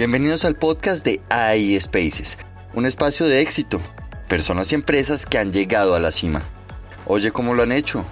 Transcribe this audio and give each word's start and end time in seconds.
Bienvenidos 0.00 0.46
al 0.46 0.56
podcast 0.56 1.04
de 1.04 1.20
AI 1.28 1.78
Spaces, 1.78 2.38
un 2.72 2.86
espacio 2.86 3.28
de 3.28 3.42
éxito, 3.42 3.82
personas 4.30 4.72
y 4.72 4.74
empresas 4.74 5.26
que 5.26 5.36
han 5.36 5.52
llegado 5.52 5.94
a 5.94 6.00
la 6.00 6.10
cima. 6.10 6.40
Oye, 7.04 7.32
¿cómo 7.32 7.52
lo 7.52 7.64
han 7.64 7.70
hecho? 7.70 8.06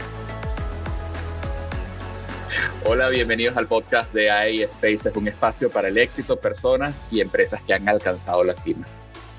Hola, 2.85 3.09
bienvenidos 3.09 3.57
al 3.57 3.69
podcast 3.69 4.13
de 4.13 4.31
AI 4.31 4.67
Spaces, 4.67 5.17
un 5.17 5.29
espacio 5.29 5.71
para 5.71 5.89
el 5.89 5.97
éxito, 5.97 6.39
personas 6.39 6.95
y 7.11 7.23
empresas 7.23 7.63
que 7.63 7.73
han 7.73 7.89
alcanzado 7.89 8.45
la 8.45 8.55
cima. 8.55 8.87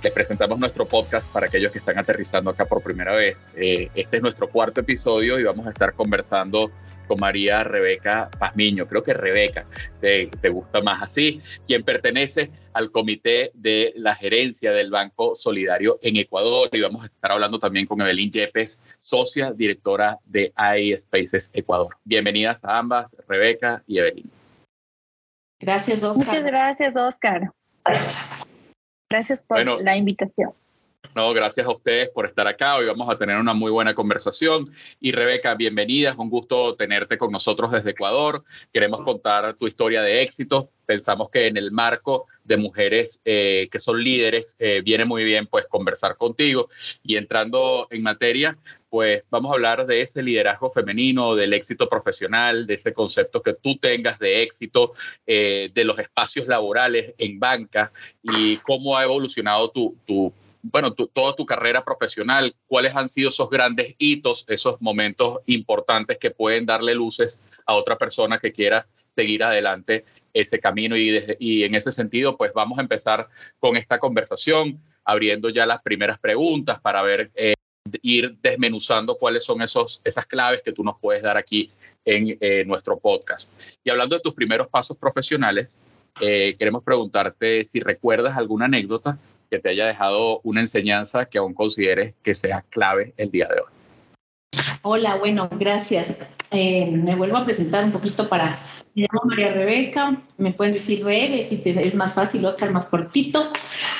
Les 0.02 0.14
presentamos 0.14 0.58
nuestro 0.58 0.86
podcast 0.86 1.30
para 1.34 1.48
aquellos 1.48 1.74
que 1.74 1.80
están 1.80 1.98
aterrizando 1.98 2.50
acá 2.50 2.66
por 2.66 2.82
primera 2.82 3.14
vez. 3.14 3.50
Eh, 3.58 3.90
este 3.96 4.18
es 4.18 4.22
nuestro 4.24 4.50
cuarto 4.50 4.80
episodio 4.80 5.38
y 5.38 5.44
vamos 5.44 5.68
a 5.68 5.72
estar 5.72 5.94
conversando 5.94 6.72
con 7.06 7.20
María 7.20 7.66
Rebeca 7.66 8.30
Pazmiño. 8.40 8.88
Creo 8.88 9.04
que 9.04 9.14
Rebeca 9.14 9.66
te, 10.00 10.28
te, 10.28 10.48
gusta 10.48 10.80
más 10.80 11.04
así, 11.04 11.42
quien 11.68 11.84
pertenece 11.84 12.50
al 12.71 12.92
comité 12.92 13.52
de 13.56 13.92
la 13.98 14.16
gerencia 14.16 14.71
del 14.71 14.90
Banco 14.90 15.36
Solidario 15.36 16.00
en 16.02 16.16
Ecuador. 16.16 16.70
Y 16.71 16.79
vamos 16.79 17.04
a 17.04 17.07
estar 17.07 17.34
hablando 17.34 17.60
también 17.60 17.86
con 17.86 18.00
Evelyn 18.00 18.32
Yepes, 18.32 18.82
socia 19.00 19.52
directora 19.52 20.18
de 20.24 20.54
AI 20.56 20.98
Spaces 20.98 21.52
Ecuador. 21.54 21.98
Bienvenidas 22.06 22.64
a 22.64 22.78
ambas, 22.78 23.18
Rebeca 23.28 23.84
y 23.86 23.98
Evelyn. 23.98 24.32
Gracias, 25.60 26.04
Oscar. 26.04 26.26
Muchas 26.26 26.43
gracias, 26.46 26.96
Oscar. 26.96 27.52
Gracias 29.10 29.42
por 29.42 29.82
la 29.82 29.98
invitación. 29.98 30.52
No, 31.16 31.34
gracias 31.34 31.66
a 31.66 31.72
ustedes 31.72 32.09
por 32.09 32.28
estar 32.28 32.45
acá. 32.45 32.76
Hoy 32.76 32.86
vamos 32.86 33.09
a 33.09 33.18
tener 33.18 33.38
una 33.38 33.56
muy 33.56 33.72
buena 33.72 33.95
conversación. 33.95 34.70
Y 35.00 35.12
Rebeca, 35.12 35.56
bienvenida. 35.56 36.12
Es 36.12 36.18
un 36.18 36.30
gusto 36.30 36.76
tenerte 36.76 37.18
con 37.18 37.32
nosotros 37.32 37.72
desde 37.72 37.92
Ecuador. 37.92 38.44
Queremos 38.72 39.02
contar 39.02 39.56
tu 39.56 39.66
historia 39.66 40.04
de 40.04 40.22
éxito. 40.22 40.70
Pensamos 40.89 41.30
que 41.30 41.45
en 41.45 41.56
el 41.56 41.72
marco 41.72 42.26
de 42.44 42.58
mujeres 42.58 43.22
eh, 43.23 43.70
que 43.72 43.80
son 43.80 44.04
líderes 44.04 44.56
eh, 44.58 44.82
viene 44.84 45.06
muy 45.06 45.23
bien 45.23 45.45
pues 45.45 45.68
conversar 45.68 46.18
contigo. 46.18 46.68
Y 47.04 47.16
entrando 47.16 47.86
en 47.92 48.02
materia, 48.02 48.58
pues 48.90 49.28
vamos 49.30 49.52
a 49.52 49.54
hablar 49.54 49.86
de 49.86 50.02
ese 50.02 50.23
liderazgo 50.23 50.72
femenino, 50.72 51.36
del 51.36 51.54
éxito 51.54 51.88
profesional, 51.88 52.66
de 52.66 52.73
ese 52.73 52.92
concepto 52.92 53.44
que 53.44 53.54
tú 53.54 53.78
tengas 53.78 54.17
de 54.17 54.42
éxito, 54.42 54.94
eh, 55.28 55.70
de 55.76 55.86
los 55.86 56.00
espacios 56.00 56.48
laborales 56.48 57.14
en 57.20 57.40
banca 57.40 57.92
y 58.23 58.58
cómo 58.58 58.98
ha 58.98 59.04
evolucionado 59.04 59.70
tu, 59.70 59.95
tu 60.08 60.34
bueno, 60.64 60.95
toda 60.95 61.36
tu 61.36 61.45
carrera 61.45 61.86
profesional, 61.86 62.56
cuáles 62.66 62.95
han 62.95 63.10
sido 63.10 63.30
esos 63.30 63.52
grandes 63.52 63.94
hitos, 64.00 64.44
esos 64.48 64.82
momentos 64.82 65.42
importantes 65.45 66.17
que 66.17 66.32
pueden 66.32 66.66
darle 66.66 66.95
luces 66.95 67.40
a 67.67 67.76
otra 67.76 67.95
persona 67.95 68.40
que 68.40 68.52
quiera 68.52 68.88
seguir 69.10 69.44
adelante 69.44 70.06
ese 70.34 70.60
camino 70.60 70.96
y, 70.96 71.64
en 71.64 71.76
ese 71.76 71.92
sentido, 71.92 72.38
pues 72.38 72.54
vamos 72.54 72.78
a 72.78 72.82
empezar 72.82 73.28
con 73.60 73.76
esta 73.76 74.00
conversación, 74.00 74.80
abriendo 75.04 75.50
ya 75.50 75.66
las 75.66 75.82
primeras 75.82 76.20
preguntas 76.20 76.80
para 76.80 77.02
ver, 77.02 77.32
eh, 77.36 77.54
ir 78.02 78.38
desmenuzando 78.42 79.16
cuáles 79.16 79.44
son 79.44 79.62
esos, 79.62 80.02
esas 80.04 80.26
claves 80.28 80.62
que 80.64 80.72
tú 80.72 80.84
nos 80.84 81.00
puedes 81.00 81.24
dar 81.24 81.38
aquí 81.38 81.72
en 82.06 82.38
eh, 82.40 82.64
nuestro 82.66 83.00
podcast. 83.00 83.52
Y 83.84 83.90
hablando 83.90 84.16
de 84.16 84.22
tus 84.22 84.34
primeros 84.34 84.68
pasos 84.68 84.98
profesionales, 84.98 85.78
eh, 86.22 86.56
queremos 86.58 86.84
preguntarte 86.84 87.66
si 87.66 87.80
recuerdas 87.80 88.38
alguna 88.38 88.66
anécdota 88.66 89.18
que 89.50 89.58
te 89.58 89.70
haya 89.70 89.88
dejado 89.88 90.42
una 90.44 90.60
enseñanza 90.60 91.26
que 91.26 91.40
aún 91.40 91.56
consideres 91.56 92.14
que 92.22 92.36
sea 92.36 92.64
clave 92.70 93.14
el 93.18 93.32
día 93.32 93.48
de 93.48 93.62
hoy. 93.62 94.62
Hola, 94.84 95.16
bueno, 95.16 95.50
gracias. 95.52 96.20
Me 96.52 97.16
vuelvo 97.16 97.38
a 97.38 97.46
presentar 97.46 97.84
un 97.84 97.92
poquito 97.92 98.30
para... 98.30 98.60
Me 98.95 99.04
llamo 99.04 99.22
María 99.26 99.54
Rebeca, 99.54 100.22
me 100.38 100.52
pueden 100.52 100.73
decir 100.73 101.04
Rebe, 101.06 101.44
si 101.44 101.62
es 101.64 101.95
más 101.95 102.16
fácil, 102.16 102.44
Oscar 102.45 102.72
más 102.72 102.88
cortito. 102.88 103.52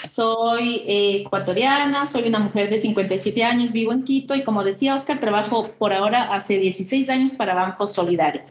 Soy 0.10 0.84
eh, 0.88 1.22
ecuatoriana, 1.22 2.06
soy 2.06 2.28
una 2.28 2.40
mujer 2.40 2.70
de 2.70 2.78
57 2.78 3.44
años, 3.44 3.72
vivo 3.72 3.94
en 3.94 4.04
Quito 4.04 4.36
y 4.36 4.44
como 4.44 4.64
decía 4.64 4.96
Oscar, 4.96 5.20
trabajo 5.20 5.72
por 5.78 5.94
ahora 5.94 6.34
hace 6.34 6.58
16 6.58 7.10
años 7.10 7.32
para 7.34 7.54
Banco 7.54 7.88
Solidario. 7.88 8.42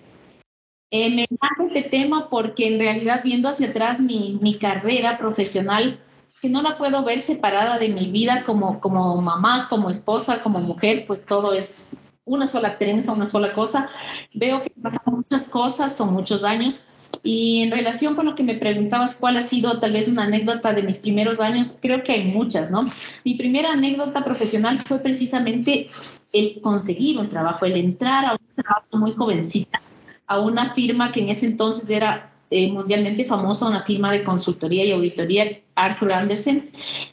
Eh, 0.91 1.11
me 1.15 1.27
encanta 1.29 1.65
este 1.67 1.83
tema 1.89 2.31
porque 2.31 2.67
en 2.67 2.79
realidad 2.79 3.21
viendo 3.23 3.49
hacia 3.49 3.69
atrás 3.69 4.01
mi, 4.01 4.39
mi 4.41 4.55
carrera 4.55 5.19
profesional 5.19 6.01
que 6.41 6.49
no 6.49 6.63
la 6.63 6.79
puedo 6.79 7.05
ver 7.05 7.19
separada 7.19 7.79
de 7.79 7.89
mi 7.89 8.07
vida 8.11 8.45
como, 8.45 8.81
como 8.81 9.17
mamá, 9.21 9.67
como 9.69 9.91
esposa, 9.91 10.41
como 10.41 10.61
mujer, 10.61 11.05
pues 11.07 11.27
todo 11.27 11.53
es 11.53 11.97
una 12.29 12.47
sola 12.47 12.79
trenza, 12.79 13.13
una 13.13 13.27
sola 13.27 13.53
cosa. 13.53 13.89
Veo 14.35 14.63
que 14.63 14.71
pasan 14.81 15.01
muchas 15.07 15.43
cosas, 15.45 15.97
son 15.97 16.13
muchos 16.13 16.45
años. 16.45 16.83
Y 17.23 17.63
en 17.63 17.71
relación 17.71 18.15
con 18.15 18.27
lo 18.27 18.35
que 18.35 18.43
me 18.43 18.55
preguntabas, 18.55 19.15
¿cuál 19.15 19.37
ha 19.37 19.43
sido 19.43 19.79
tal 19.81 19.93
vez 19.93 20.09
una 20.09 20.25
anécdota 20.25 20.73
de 20.73 20.83
mis 20.83 20.99
primeros 20.99 21.41
años? 21.41 21.77
Creo 21.81 22.03
que 22.03 22.13
hay 22.13 22.25
muchas, 22.25 22.71
¿no? 22.71 22.89
Mi 23.25 23.35
primera 23.35 23.73
anécdota 23.73 24.25
profesional 24.25 24.85
fue 24.87 24.99
precisamente 25.01 25.89
el 26.33 26.61
conseguir 26.61 27.19
un 27.19 27.29
trabajo, 27.29 27.65
el 27.65 27.77
entrar 27.77 28.25
a 28.25 28.33
un 28.33 28.63
trabajo 28.63 28.97
muy 28.99 29.13
jovencita, 29.13 29.81
a 30.27 30.39
una 30.39 30.75
firma 30.75 31.11
que 31.11 31.21
en 31.21 31.31
ese 31.31 31.47
entonces 31.47 31.89
era 31.91 32.31
eh, 32.51 32.71
mundialmente 32.71 33.25
famosa, 33.25 33.67
una 33.67 33.83
firma 33.83 34.13
de 34.13 34.25
consultoría 34.25 34.85
y 34.85 34.93
auditoría, 34.93 35.61
Arthur 35.75 36.13
Andersen. 36.13 36.71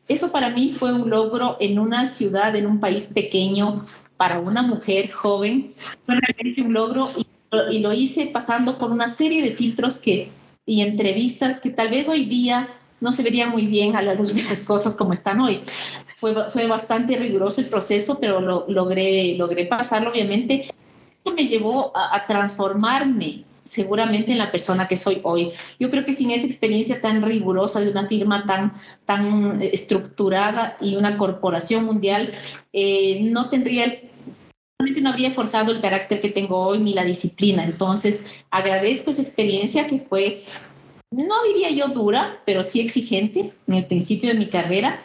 Eso 0.07 0.31
para 0.31 0.49
mí 0.49 0.73
fue 0.77 0.93
un 0.93 1.09
logro 1.09 1.57
en 1.59 1.79
una 1.79 2.05
ciudad, 2.05 2.55
en 2.55 2.67
un 2.67 2.79
país 2.79 3.11
pequeño, 3.13 3.85
para 4.17 4.39
una 4.39 4.61
mujer 4.61 5.11
joven. 5.11 5.73
Fue 6.05 6.15
realmente 6.15 6.61
un 6.61 6.73
logro 6.73 7.09
y, 7.17 7.25
y 7.75 7.79
lo 7.79 7.93
hice 7.93 8.27
pasando 8.27 8.77
por 8.77 8.91
una 8.91 9.07
serie 9.07 9.41
de 9.41 9.51
filtros 9.51 9.97
que, 9.97 10.29
y 10.65 10.81
entrevistas 10.81 11.59
que 11.59 11.69
tal 11.69 11.89
vez 11.89 12.07
hoy 12.07 12.25
día 12.25 12.69
no 13.01 13.11
se 13.11 13.23
verían 13.23 13.49
muy 13.49 13.67
bien 13.67 13.95
a 13.95 14.01
la 14.01 14.13
luz 14.13 14.33
de 14.33 14.43
las 14.43 14.61
cosas 14.61 14.95
como 14.95 15.13
están 15.13 15.39
hoy. 15.39 15.61
Fue, 16.17 16.33
fue 16.49 16.65
bastante 16.67 17.17
riguroso 17.17 17.61
el 17.61 17.67
proceso, 17.67 18.19
pero 18.19 18.41
lo, 18.41 18.65
logré, 18.67 19.35
logré 19.35 19.65
pasarlo, 19.65 20.11
obviamente. 20.11 20.67
Me 21.25 21.47
llevó 21.47 21.95
a, 21.95 22.15
a 22.15 22.25
transformarme 22.25 23.43
seguramente 23.65 24.31
en 24.31 24.37
la 24.37 24.51
persona 24.51 24.87
que 24.87 24.95
soy 24.95 25.19
hoy. 25.23 25.51
Yo 25.79 25.89
creo 25.89 26.05
que 26.05 26.13
sin 26.13 26.31
esa 26.31 26.45
experiencia 26.45 27.01
tan 27.01 27.21
rigurosa 27.21 27.81
de 27.81 27.89
una 27.89 28.07
firma 28.07 28.45
tan, 28.45 28.73
tan 29.05 29.61
estructurada 29.61 30.77
y 30.79 30.95
una 30.95 31.17
corporación 31.17 31.83
mundial, 31.83 32.31
eh, 32.71 33.19
no 33.23 33.49
tendría 33.49 33.93
no 35.01 35.09
habría 35.09 35.33
forjado 35.33 35.71
el 35.71 35.81
carácter 35.81 36.21
que 36.21 36.29
tengo 36.29 36.59
hoy 36.59 36.79
ni 36.79 36.93
la 36.93 37.03
disciplina. 37.03 37.63
Entonces, 37.63 38.23
agradezco 38.51 39.11
esa 39.11 39.21
experiencia 39.21 39.87
que 39.87 39.99
fue, 39.99 40.43
no 41.11 41.43
diría 41.43 41.69
yo 41.71 41.87
dura, 41.87 42.41
pero 42.45 42.63
sí 42.63 42.81
exigente 42.81 43.53
en 43.67 43.73
el 43.73 43.85
principio 43.85 44.29
de 44.29 44.39
mi 44.39 44.47
carrera 44.47 44.99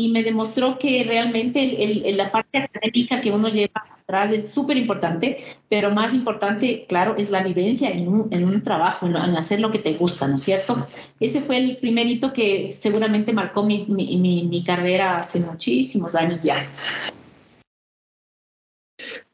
y 0.00 0.08
me 0.08 0.22
demostró 0.22 0.78
que 0.78 1.04
realmente 1.04 1.76
la 2.16 2.30
parte 2.32 2.58
académica 2.58 3.20
que 3.20 3.30
uno 3.30 3.48
lleva 3.48 3.84
es 4.30 4.52
súper 4.52 4.76
importante, 4.76 5.38
pero 5.68 5.90
más 5.90 6.12
importante, 6.12 6.84
claro, 6.88 7.14
es 7.16 7.30
la 7.30 7.42
vivencia 7.42 7.90
en 7.90 8.08
un, 8.08 8.28
en 8.32 8.64
trabajo, 8.64 9.06
en, 9.06 9.16
hacer 9.16 9.60
lo 9.60 9.70
que 9.70 9.78
te 9.78 9.94
gusta, 9.94 10.26
¿no 10.26 10.34
es 10.34 10.42
cierto? 10.42 10.84
Ese 11.20 11.40
fue 11.42 11.58
el 11.58 11.76
primer 11.76 12.08
hito 12.08 12.32
que 12.32 12.72
seguramente 12.72 13.32
marcó 13.32 13.62
mi, 13.62 13.86
mi, 13.88 14.16
mi, 14.42 14.64
carrera 14.64 15.18
hace 15.18 15.38
muchísimos 15.38 16.14
años 16.16 16.42
ya. 16.42 16.56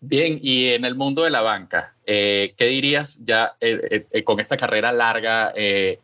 Bien, 0.01 0.39
y 0.43 0.67
en 0.67 0.85
el 0.85 0.95
mundo 0.95 1.23
de 1.23 1.31
la 1.31 1.41
banca, 1.41 1.96
eh, 2.09 2.55
¿qué 2.57 2.67
dirías 2.67 3.19
ya 3.25 3.57
eh, 3.61 4.07
eh, 4.13 4.23
con 4.23 4.39
esta 4.39 4.57
carrera 4.57 4.93
larga, 4.93 5.53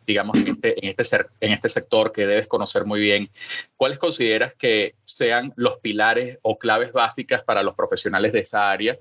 digamos, 0.05 0.35
en 0.35 0.49
este, 0.49 0.85
en, 0.85 0.93
este 0.97 1.17
en 1.39 1.53
este 1.53 1.69
sector 1.69 2.11
que 2.11 2.27
debes 2.27 2.47
conocer 2.47 2.83
muy 2.83 2.99
bien? 2.99 3.29
¿Cuáles 3.77 3.99
consideras 3.99 4.53
que 4.53 4.95
sean 5.05 5.53
los 5.55 5.77
pilares 5.77 6.39
o 6.41 6.59
claves 6.59 6.91
básicas 6.91 7.41
para 7.43 7.63
los 7.63 7.73
profesionales 7.75 8.33
de 8.33 8.41
esa 8.41 8.69
área 8.69 8.97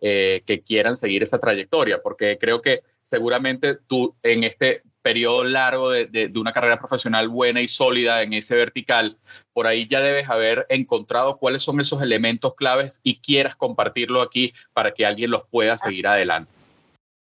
que 0.00 0.62
quieran 0.66 0.96
seguir 0.96 1.22
esa 1.22 1.38
trayectoria? 1.38 2.00
Porque 2.02 2.38
creo 2.38 2.62
que 2.62 2.80
seguramente 3.02 3.76
tú 3.86 4.16
en 4.22 4.44
este 4.44 4.80
periodo 5.06 5.44
largo 5.44 5.90
de, 5.90 6.06
de, 6.06 6.32
una 6.36 6.52
carrera 6.52 6.80
profesional 6.80 7.28
buena 7.28 7.62
y 7.62 7.68
sólida 7.68 8.22
en 8.22 8.32
ese 8.32 8.56
vertical, 8.56 9.16
por 9.52 9.68
ahí 9.68 9.86
ya 9.88 10.00
debes 10.00 10.28
haber 10.28 10.66
encontrado 10.68 11.38
cuáles 11.38 11.62
son 11.62 11.80
esos 11.80 12.02
elementos 12.02 12.56
claves 12.56 12.98
y 13.04 13.20
quieras 13.20 13.54
compartirlo 13.54 14.20
aquí 14.20 14.52
para 14.72 14.90
que 14.94 15.06
alguien 15.06 15.30
los 15.30 15.44
pueda 15.48 15.78
seguir 15.78 16.08
adelante. 16.08 16.50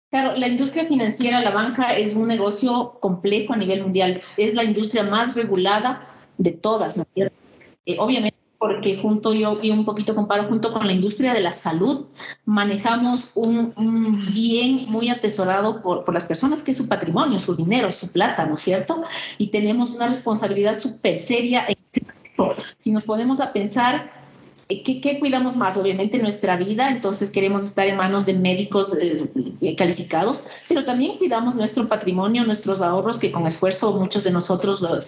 Claro, 0.10 0.36
la 0.36 0.48
industria 0.48 0.86
financiera, 0.86 1.40
la 1.42 1.52
banca, 1.52 1.96
es 1.96 2.16
un 2.16 2.28
negocio 2.28 2.98
complejo 3.00 3.54
a 3.54 3.58
nivel 3.58 3.84
mundial. 3.84 4.20
Es 4.38 4.56
la 4.56 4.64
industria 4.64 5.04
más 5.04 5.36
regulada 5.36 6.02
de 6.40 6.54
todas, 6.54 6.98
¿no 6.98 7.06
eh, 7.16 7.30
obviamente 8.00 8.38
porque 8.60 8.98
junto 8.98 9.34
yo 9.34 9.58
y 9.62 9.70
un 9.72 9.86
poquito 9.86 10.16
comparo 10.16 10.48
junto 10.48 10.74
con 10.74 10.88
la 10.88 10.94
industria 10.94 11.34
de 11.34 11.42
la 11.42 11.52
salud, 11.52 12.06
manejamos 12.46 13.30
un, 13.36 13.74
bien 14.34 14.86
muy 14.88 15.10
atesorado 15.10 15.82
por, 15.82 16.04
por, 16.04 16.14
las 16.14 16.26
personas 16.26 16.64
que 16.64 16.72
es 16.72 16.78
su 16.78 16.88
patrimonio, 16.88 17.40
su 17.40 17.56
dinero, 17.56 17.92
su 17.92 18.10
plata, 18.10 18.46
¿no 18.46 18.56
es 18.56 18.62
cierto? 18.62 19.04
Y 19.38 19.48
tenemos 19.48 19.92
una 19.92 20.08
responsabilidad 20.08 20.78
súper 20.78 21.18
seria. 21.18 21.66
Si 22.78 22.92
nos 22.92 23.04
ponemos 23.04 23.40
a 23.40 23.54
pensar, 23.54 24.10
eh, 24.70 24.84
¿qué, 24.84 25.20
cuidamos 25.20 25.56
más? 25.56 25.78
Obviamente 25.78 26.20
nuestra 26.20 26.58
vida, 26.58 26.90
entonces 26.90 27.30
queremos 27.30 27.64
estar 27.64 27.88
en 27.88 27.96
manos 27.96 28.26
de 28.26 28.34
médicos 28.34 28.94
eh, 29.00 29.76
calificados, 29.78 30.44
pero 30.68 30.84
también 30.84 31.18
cuidamos 31.18 31.56
nuestro 31.56 31.88
patrimonio, 31.88 32.44
nuestros 32.44 32.82
ahorros, 32.82 33.18
que 33.18 33.32
con 33.32 33.48
esfuerzo 33.48 33.94
muchos 33.94 34.24
de 34.24 34.32
nosotros 34.32 34.82
lo, 34.82 35.00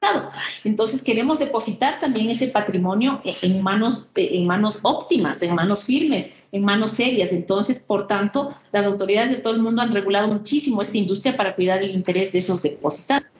seguramente 0.00 0.30
entonces 0.64 1.02
queremos 1.02 1.38
depositar 1.38 2.00
también 2.00 2.30
ese 2.30 2.48
patrimonio 2.48 3.20
en 3.42 3.62
manos, 3.62 4.08
en 4.14 4.46
manos 4.46 4.78
óptimas, 4.82 5.42
en 5.42 5.54
manos 5.54 5.84
firmes, 5.84 6.32
en 6.52 6.64
manos 6.64 6.92
serias. 6.92 7.32
Entonces, 7.32 7.78
por 7.78 8.06
tanto, 8.06 8.54
las 8.72 8.86
autoridades 8.86 9.30
de 9.30 9.36
todo 9.36 9.54
el 9.54 9.62
mundo 9.62 9.82
han 9.82 9.92
regulado 9.92 10.28
muchísimo 10.28 10.82
esta 10.82 10.98
industria 10.98 11.36
para 11.36 11.54
cuidar 11.54 11.82
el 11.82 11.90
interés 11.92 12.32
de 12.32 12.38
esos 12.38 12.62
depositantes. 12.62 13.30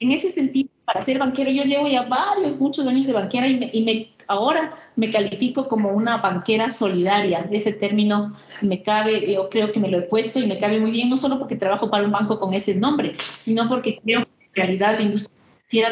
En 0.00 0.10
ese 0.10 0.28
sentido, 0.28 0.68
para 0.84 1.02
ser 1.02 1.18
banquero, 1.18 1.50
yo 1.50 1.64
llevo 1.64 1.88
ya 1.88 2.02
varios, 2.02 2.58
muchos 2.58 2.86
años 2.86 3.06
de 3.06 3.12
banquera 3.12 3.46
y, 3.46 3.70
y 3.72 3.84
me, 3.84 4.10
ahora 4.26 4.72
me 4.96 5.10
califico 5.10 5.68
como 5.68 5.90
una 5.90 6.18
banquera 6.18 6.68
solidaria. 6.68 7.48
Ese 7.50 7.72
término 7.72 8.36
me 8.60 8.82
cabe, 8.82 9.32
yo 9.32 9.48
creo 9.48 9.72
que 9.72 9.80
me 9.80 9.88
lo 9.88 9.98
he 9.98 10.02
puesto 10.02 10.40
y 10.40 10.46
me 10.46 10.58
cabe 10.58 10.80
muy 10.80 10.90
bien, 10.90 11.08
no 11.08 11.16
solo 11.16 11.38
porque 11.38 11.56
trabajo 11.56 11.90
para 11.90 12.04
un 12.04 12.10
banco 12.10 12.38
con 12.38 12.52
ese 12.52 12.74
nombre, 12.74 13.14
sino 13.38 13.68
porque 13.68 14.00
creo 14.04 14.24
que 14.24 14.46
en 14.46 14.54
realidad 14.54 14.96
la 14.98 15.02
industria 15.02 15.34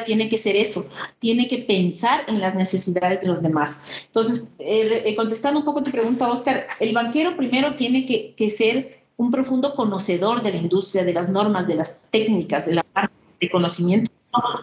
tiene 0.04 0.28
que 0.28 0.38
ser 0.38 0.56
eso, 0.56 0.86
tiene 1.18 1.48
que 1.48 1.58
pensar 1.58 2.24
en 2.28 2.40
las 2.40 2.54
necesidades 2.54 3.20
de 3.20 3.28
los 3.28 3.42
demás. 3.42 4.04
Entonces, 4.06 4.44
eh, 4.58 5.02
eh, 5.04 5.16
contestando 5.16 5.60
un 5.60 5.66
poco 5.66 5.82
tu 5.82 5.90
pregunta, 5.90 6.30
Oscar, 6.30 6.66
el 6.80 6.92
banquero 6.94 7.36
primero 7.36 7.74
tiene 7.76 8.06
que, 8.06 8.34
que, 8.36 8.50
ser 8.50 9.02
un 9.16 9.30
profundo 9.30 9.74
conocedor 9.74 10.42
de 10.42 10.52
la 10.52 10.58
industria, 10.58 11.04
de 11.04 11.12
las 11.12 11.28
normas, 11.28 11.66
de 11.66 11.76
las 11.76 12.02
técnicas, 12.10 12.66
de 12.66 12.74
la 12.74 12.82
parte 12.82 13.14
de 13.40 13.50
conocimiento. 13.50 14.10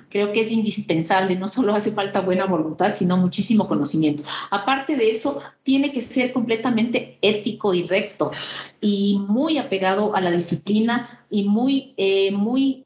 Creo 0.10 0.31
que 0.31 0.39
es 0.39 0.51
indispensable, 0.51 1.36
no 1.36 1.48
solo 1.48 1.75
hace 1.75 1.92
falta 1.92 2.21
buena 2.21 2.45
voluntad, 2.45 2.92
sino 2.94 3.18
muchísimo 3.18 3.68
conocimiento. 3.68 4.24
Aparte 4.50 4.95
de 4.95 5.12
eso, 5.12 5.39
tiene 5.62 5.92
que 5.92 6.01
ser 6.01 6.33
completamente 6.33 7.19
ético 7.21 7.75
y 7.75 7.83
recto 7.83 8.31
y 8.81 9.19
muy 9.27 9.60
apegado 9.60 10.16
a 10.16 10.21
la 10.21 10.31
disciplina 10.31 11.24
y 11.30 11.44
muy, 11.44 11.94
eh, 11.98 12.31
muy 12.31 12.86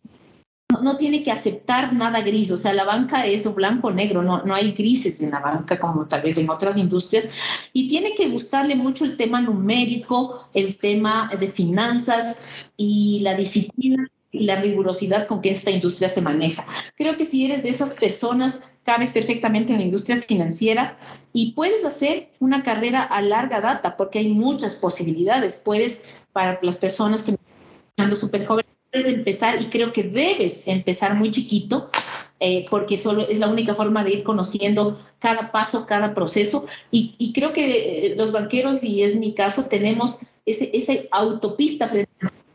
no, 0.82 0.98
tiene 0.98 1.24
que 1.24 1.32
aceptar 1.32 1.94
nada 1.94 2.22
gris, 2.22 2.52
o 2.52 2.58
sea, 2.58 2.74
la 2.74 2.84
banca 2.84 3.26
es 3.26 3.54
blanco 3.54 3.88
o 3.88 3.92
negro, 3.92 4.22
no, 4.22 4.44
no 4.44 4.56
hay 4.56 4.72
grises 4.72 5.22
en 5.22 5.32
la 5.32 5.40
banca 5.40 5.80
como 5.80 6.08
tal 6.08 6.22
vez 6.22 6.38
en 6.38 6.50
otras 6.50 6.78
industrias, 6.78 7.30
y 7.74 7.88
tiene 7.88 8.16
que 8.16 8.30
gustarle 8.30 8.76
mucho 8.76 9.06
el 9.06 9.18
tema 9.18 9.42
numérico, 9.42 10.50
el 10.54 10.78
tema 10.78 11.30
de 11.40 11.48
finanzas 11.48 12.40
y 12.78 13.20
la 13.22 13.36
disciplina 13.36 14.08
y 14.32 14.46
la 14.46 14.56
rigurosidad 14.56 15.28
con 15.28 15.42
que 15.42 15.52
esta 15.52 15.72
industria 15.72 16.10
se 16.10 16.22
maneja. 16.22 16.66
Creo 16.96 17.16
que 17.18 17.26
si 17.26 17.46
eres 17.46 17.64
de 17.64 17.70
esas 17.70 17.94
personas, 17.94 18.64
cabes 18.84 19.12
perfectamente 19.12 19.72
en 19.72 19.80
la 19.80 19.86
industria 19.86 20.22
financiera 20.22 20.98
y 21.32 21.54
puedes 21.54 21.86
hacer 21.86 22.32
una 22.40 22.64
carrera 22.64 23.04
a 23.04 23.22
larga 23.22 23.62
data 23.62 23.96
porque 23.96 24.20
hay 24.20 24.30
muchas 24.30 24.76
posibilidades. 24.76 25.58
Puedes, 25.58 26.04
para 26.34 26.60
las 26.62 26.78
personas 26.78 27.24
que 27.24 27.36
están 27.96 28.18
súper 28.18 28.46
jóvenes, 28.46 28.72
empezar 28.94 29.62
y 29.62 29.66
creo 29.66 29.92
que 29.92 30.04
debes 30.04 30.68
empezar 30.68 31.16
muy 31.16 31.32
chiquito 31.32 31.90
eh, 32.40 32.66
porque 32.70 32.98
solo 32.98 33.28
es 33.28 33.40
la 33.40 33.48
única 33.48 33.74
forma 33.74 34.04
de 34.04 34.16
ir 34.16 34.24
conociendo 34.24 34.98
cada 35.20 35.52
paso, 35.52 35.86
cada 35.86 36.14
proceso. 36.14 36.66
Y, 36.92 37.32
creo 37.34 37.54
que 37.54 38.08
eh, 38.08 38.16
los 38.18 38.34
banqueros, 38.34 38.84
y 38.84 39.02
es 39.02 39.16
mi 39.16 39.34
caso, 39.34 39.66
tenemos 39.66 40.18
ese, 40.46 40.70
esa 40.74 40.94
autopista, 41.12 41.90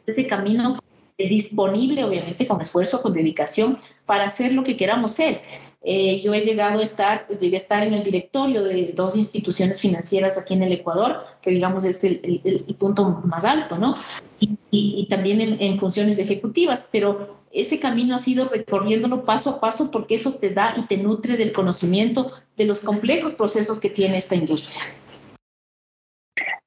ese 0.06 0.26
camino 0.26 0.78
disponible, 1.16 2.04
obviamente 2.04 2.46
con 2.46 2.60
esfuerzo, 2.60 3.00
con 3.00 3.14
dedicación, 3.14 3.78
para 4.04 4.24
hacer 4.24 4.52
lo 4.52 4.62
que 4.62 4.76
queramos 4.76 5.12
ser. 5.12 5.40
Eh, 5.82 6.20
yo 6.22 6.34
he 6.34 6.40
llegado 6.40 6.80
a 6.80 6.82
estar, 6.82 7.28
llegué 7.28 7.56
a 7.56 7.58
estar 7.58 7.86
en 7.86 7.94
el 7.94 8.02
directorio 8.02 8.64
de 8.64 8.92
dos 8.94 9.14
instituciones 9.14 9.80
financieras 9.80 10.36
aquí 10.36 10.54
en 10.54 10.64
el 10.64 10.72
Ecuador, 10.72 11.22
que 11.40 11.50
digamos 11.50 11.84
es 11.84 12.02
el, 12.02 12.40
el, 12.44 12.74
punto 12.74 13.22
más 13.24 13.44
alto, 13.44 13.78
¿no? 13.78 13.94
Y, 14.40 14.58
y, 14.70 15.06
también 15.08 15.40
en, 15.40 15.60
en, 15.60 15.76
funciones 15.76 16.18
ejecutivas, 16.18 16.88
pero 16.90 17.38
ese 17.52 17.78
camino 17.78 18.14
ha 18.14 18.18
sido 18.18 18.48
recorriéndolo 18.48 19.24
paso 19.24 19.50
a 19.50 19.60
paso 19.60 19.90
porque 19.90 20.16
eso 20.16 20.34
te 20.34 20.50
da 20.50 20.74
y 20.76 20.82
te 20.86 20.96
nutre 20.96 21.36
del 21.36 21.52
conocimiento 21.52 22.30
de 22.56 22.66
los 22.66 22.80
complejos 22.80 23.32
procesos 23.32 23.78
que 23.78 23.90
tiene 23.90 24.16
esta 24.16 24.34
industria. 24.34 24.82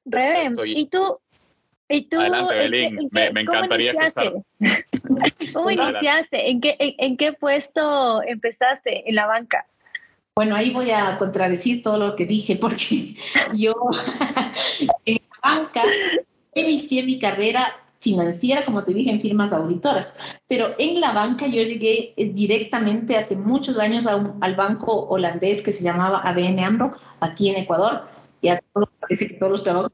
Rebe, 0.04 0.50
¿y 0.66 0.86
tú, 0.88 1.18
¿y 1.92 2.02
tú 2.02 2.18
Adelante, 2.18 2.54
Belín, 2.54 3.08
me, 3.10 3.30
me, 3.32 3.40
encantaría 3.42 3.92
escuchar. 3.92 4.32
¿Cómo 5.52 5.70
iniciaste? 5.70 6.50
¿En 6.50 6.60
qué, 6.60 6.76
en, 6.78 7.16
qué 7.16 7.32
puesto 7.32 8.22
empezaste 8.22 9.08
en 9.08 9.14
la 9.14 9.26
banca? 9.26 9.66
Bueno, 10.34 10.56
ahí 10.56 10.72
voy 10.72 10.90
a 10.90 11.18
contradecir 11.18 11.82
todo 11.82 11.98
lo 11.98 12.16
que 12.16 12.24
dije 12.24 12.56
porque 12.56 13.14
yo 13.54 13.74
en 15.04 15.14
la 15.14 15.50
banca 15.56 15.82
inicié 16.54 17.02
mi 17.02 17.18
carrera 17.18 17.76
financiera, 18.00 18.64
como 18.64 18.82
te 18.82 18.94
dije, 18.94 19.10
en 19.10 19.20
firmas 19.20 19.52
auditoras, 19.52 20.16
pero 20.48 20.74
en 20.78 21.00
la 21.00 21.12
banca 21.12 21.46
yo 21.46 21.62
llegué 21.62 22.14
directamente 22.16 23.16
hace 23.16 23.36
muchos 23.36 23.78
años 23.78 24.06
al 24.08 24.56
banco 24.56 25.06
holandés 25.08 25.62
que 25.62 25.72
se 25.72 25.84
llamaba 25.84 26.18
ABN 26.18 26.58
AMRO, 26.58 26.92
aquí 27.20 27.48
en 27.48 27.58
Ecuador, 27.58 28.02
y 28.40 28.48
a 28.48 28.60
todos, 28.72 28.88
parece 28.98 29.28
que 29.28 29.34
todos 29.34 29.52
los 29.52 29.62
trabajos 29.62 29.92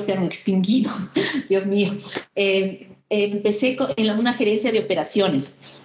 se 0.00 0.12
han 0.12 0.24
extinguido, 0.24 0.90
Dios 1.48 1.66
mío. 1.66 1.96
Eh, 2.34 2.88
empecé 3.08 3.76
en 3.96 4.18
una 4.18 4.32
gerencia 4.32 4.70
de 4.72 4.80
operaciones. 4.80 5.80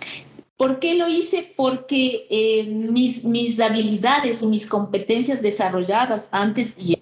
¿Por 0.57 0.80
qué 0.80 0.95
lo 0.95 1.07
hice? 1.07 1.53
Porque 1.56 2.27
eh, 2.30 2.65
mis, 2.65 3.24
mis 3.25 3.59
habilidades 3.59 4.42
y 4.42 4.45
mis 4.45 4.65
competencias 4.65 5.42
desarrolladas 5.42 6.30
antes 6.31 6.75
y 6.80 7.01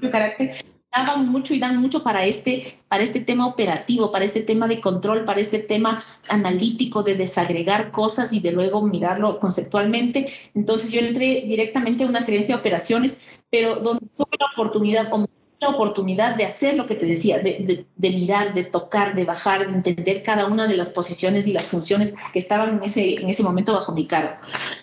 el 0.00 0.10
carácter 0.10 0.64
daban 0.92 1.28
mucho 1.28 1.54
y 1.54 1.60
dan 1.60 1.76
mucho 1.76 2.02
para 2.02 2.24
este, 2.24 2.78
para 2.88 3.04
este 3.04 3.20
tema 3.20 3.46
operativo, 3.46 4.10
para 4.10 4.24
este 4.24 4.40
tema 4.40 4.66
de 4.66 4.80
control, 4.80 5.24
para 5.24 5.40
este 5.40 5.60
tema 5.60 6.02
analítico 6.28 7.04
de 7.04 7.14
desagregar 7.14 7.92
cosas 7.92 8.32
y 8.32 8.40
de 8.40 8.52
luego 8.52 8.82
mirarlo 8.82 9.38
conceptualmente. 9.38 10.26
Entonces 10.54 10.90
yo 10.90 11.00
entré 11.00 11.44
directamente 11.46 12.02
a 12.02 12.08
una 12.08 12.22
gerencia 12.22 12.56
de 12.56 12.60
operaciones, 12.60 13.18
pero 13.50 13.76
donde 13.76 14.06
tuve 14.16 14.36
la 14.38 14.46
oportunidad, 14.52 15.10
la 15.60 15.68
oportunidad 15.68 16.36
de 16.36 16.44
hacer 16.44 16.74
lo 16.74 16.86
que 16.86 16.94
te 16.94 17.06
decía, 17.06 17.38
de, 17.38 17.86
mirar, 17.98 18.54
de 18.54 18.64
tocar, 18.64 19.14
de 19.14 19.24
bajar, 19.24 19.66
de 19.66 19.74
entender 19.74 20.22
cada 20.22 20.46
una 20.46 20.66
de 20.66 20.76
las 20.76 20.88
posiciones 20.88 21.46
y 21.46 21.52
las 21.52 21.68
funciones 21.68 22.14
que 22.32 22.38
estaban 22.38 22.78
en 22.78 22.82
ese, 22.82 23.14
en 23.14 23.28
ese 23.28 23.42
momento 23.42 23.74
bajo 23.74 23.92
mi 23.92 24.06
cargo. 24.06 24.32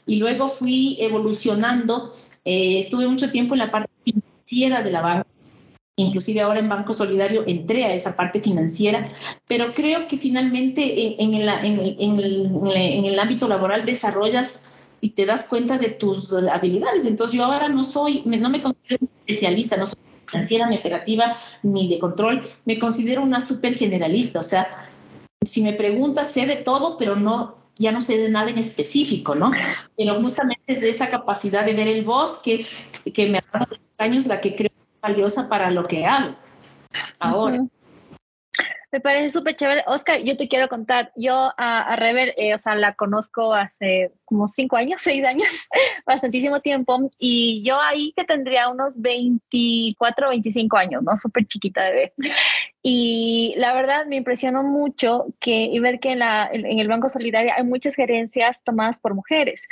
Y 0.06 0.18
luego 0.18 0.50
fui 0.50 0.98
evolucionando, 1.00 2.14
eh, 2.46 2.80
estuve 2.80 3.08
mucho 3.08 3.32
tiempo 3.32 3.56
en 3.56 3.60
la 3.60 3.72
parte 3.72 3.90
financiera 4.04 4.84
de 4.84 4.92
la 4.92 5.02
banca, 5.02 5.28
inclusive 5.96 6.42
ahora 6.42 6.60
en 6.60 6.70
Banco 6.70 6.94
Solidario 6.94 7.44
entré 7.48 7.86
a 7.86 7.96
esa 7.96 8.16
parte 8.16 8.40
financiera, 8.40 9.10
pero 9.48 9.74
creo 9.74 10.08
que 10.08 10.18
finalmente 10.18 11.22
en, 11.24 11.34
el, 11.34 11.50
en, 12.00 13.06
el, 13.06 13.20
ámbito 13.20 13.48
laboral 13.48 13.84
desarrollas 13.84 14.62
y 15.02 15.10
te 15.10 15.26
das 15.26 15.44
cuenta 15.44 15.80
de 15.80 15.90
tus 15.90 16.34
habilidades. 16.34 17.06
Entonces 17.06 17.36
yo 17.36 17.46
ahora 17.46 17.68
no 17.68 17.84
soy, 17.84 18.22
no 18.26 18.50
me 18.50 18.62
considero 18.62 19.08
especialista, 19.26 19.76
no 19.76 19.88
soy 19.88 20.07
financiera, 20.28 20.68
ni 20.68 20.78
operativa, 20.78 21.36
ni 21.64 21.88
de 21.88 22.00
control. 22.00 22.42
Me 22.66 22.78
considero 22.78 23.24
una 23.24 23.42
súper 23.42 23.74
generalista, 23.76 24.40
o 24.40 24.44
sea, 24.44 24.68
si 25.46 25.62
me 25.62 25.74
preguntas, 25.74 26.32
sé 26.32 26.46
de 26.46 26.58
todo, 26.58 26.98
pero 26.98 27.16
no, 27.16 27.56
ya 27.78 27.92
no 27.92 28.02
sé 28.02 28.18
de 28.18 28.30
nada 28.30 28.50
en 28.50 28.58
específico, 28.58 29.36
¿no? 29.36 29.52
Pero 29.98 30.22
justamente 30.22 30.64
es 30.68 30.82
de 30.82 30.90
esa 30.90 31.10
capacidad 31.10 31.66
de 31.66 31.74
ver 31.74 31.88
el 31.88 32.04
bosque 32.04 32.66
que 33.14 33.28
me 33.28 33.38
ha 33.38 33.44
dado 33.52 33.78
años 33.98 34.26
la 34.26 34.42
que 34.42 34.56
creo 34.56 34.72
valiosa 35.02 35.48
para 35.48 35.72
lo 35.72 35.84
que 35.84 36.06
hago 36.06 36.36
ahora. 37.20 37.60
Me 38.92 39.02
parece 39.02 39.30
súper 39.30 39.56
chévere. 39.56 39.84
Oscar, 39.86 40.22
yo 40.22 40.38
te 40.38 40.48
quiero 40.48 40.70
contar, 40.70 41.12
yo 41.16 41.52
a, 41.58 41.96
Rever, 41.98 42.34
eh, 42.38 42.54
o 42.54 42.58
sea, 42.58 42.76
la 42.76 42.96
conozco 42.96 43.54
hace 43.54 44.14
como 44.24 44.48
cinco 44.48 44.78
años, 44.78 45.02
seis 45.04 45.26
años, 45.26 45.48
bastantísimo 46.06 46.62
tiempo, 46.62 47.10
y 47.20 47.64
yo 47.66 47.80
ahí 47.80 48.14
que 48.16 48.24
tendría 48.24 48.70
unos 48.70 49.00
24, 49.02 50.30
25 50.30 50.78
años, 50.78 51.04
¿no? 51.04 51.16
Súper 51.18 51.46
chiquita 51.46 51.90
ver. 51.90 52.14
Y 52.82 53.54
la 53.58 53.74
verdad 53.74 54.06
me 54.08 54.16
impresionó 54.16 54.64
mucho 54.64 55.26
que 55.40 55.66
y 55.66 55.80
ver 55.80 56.00
que 56.00 56.12
en, 56.14 56.22
en 56.22 56.80
el 56.80 56.88
Banco 56.88 57.10
Solidario 57.10 57.52
hay 57.56 57.64
muchas 57.66 57.96
gerencias 57.96 58.64
tomadas 58.64 59.00
por 59.00 59.14
mujeres. 59.14 59.68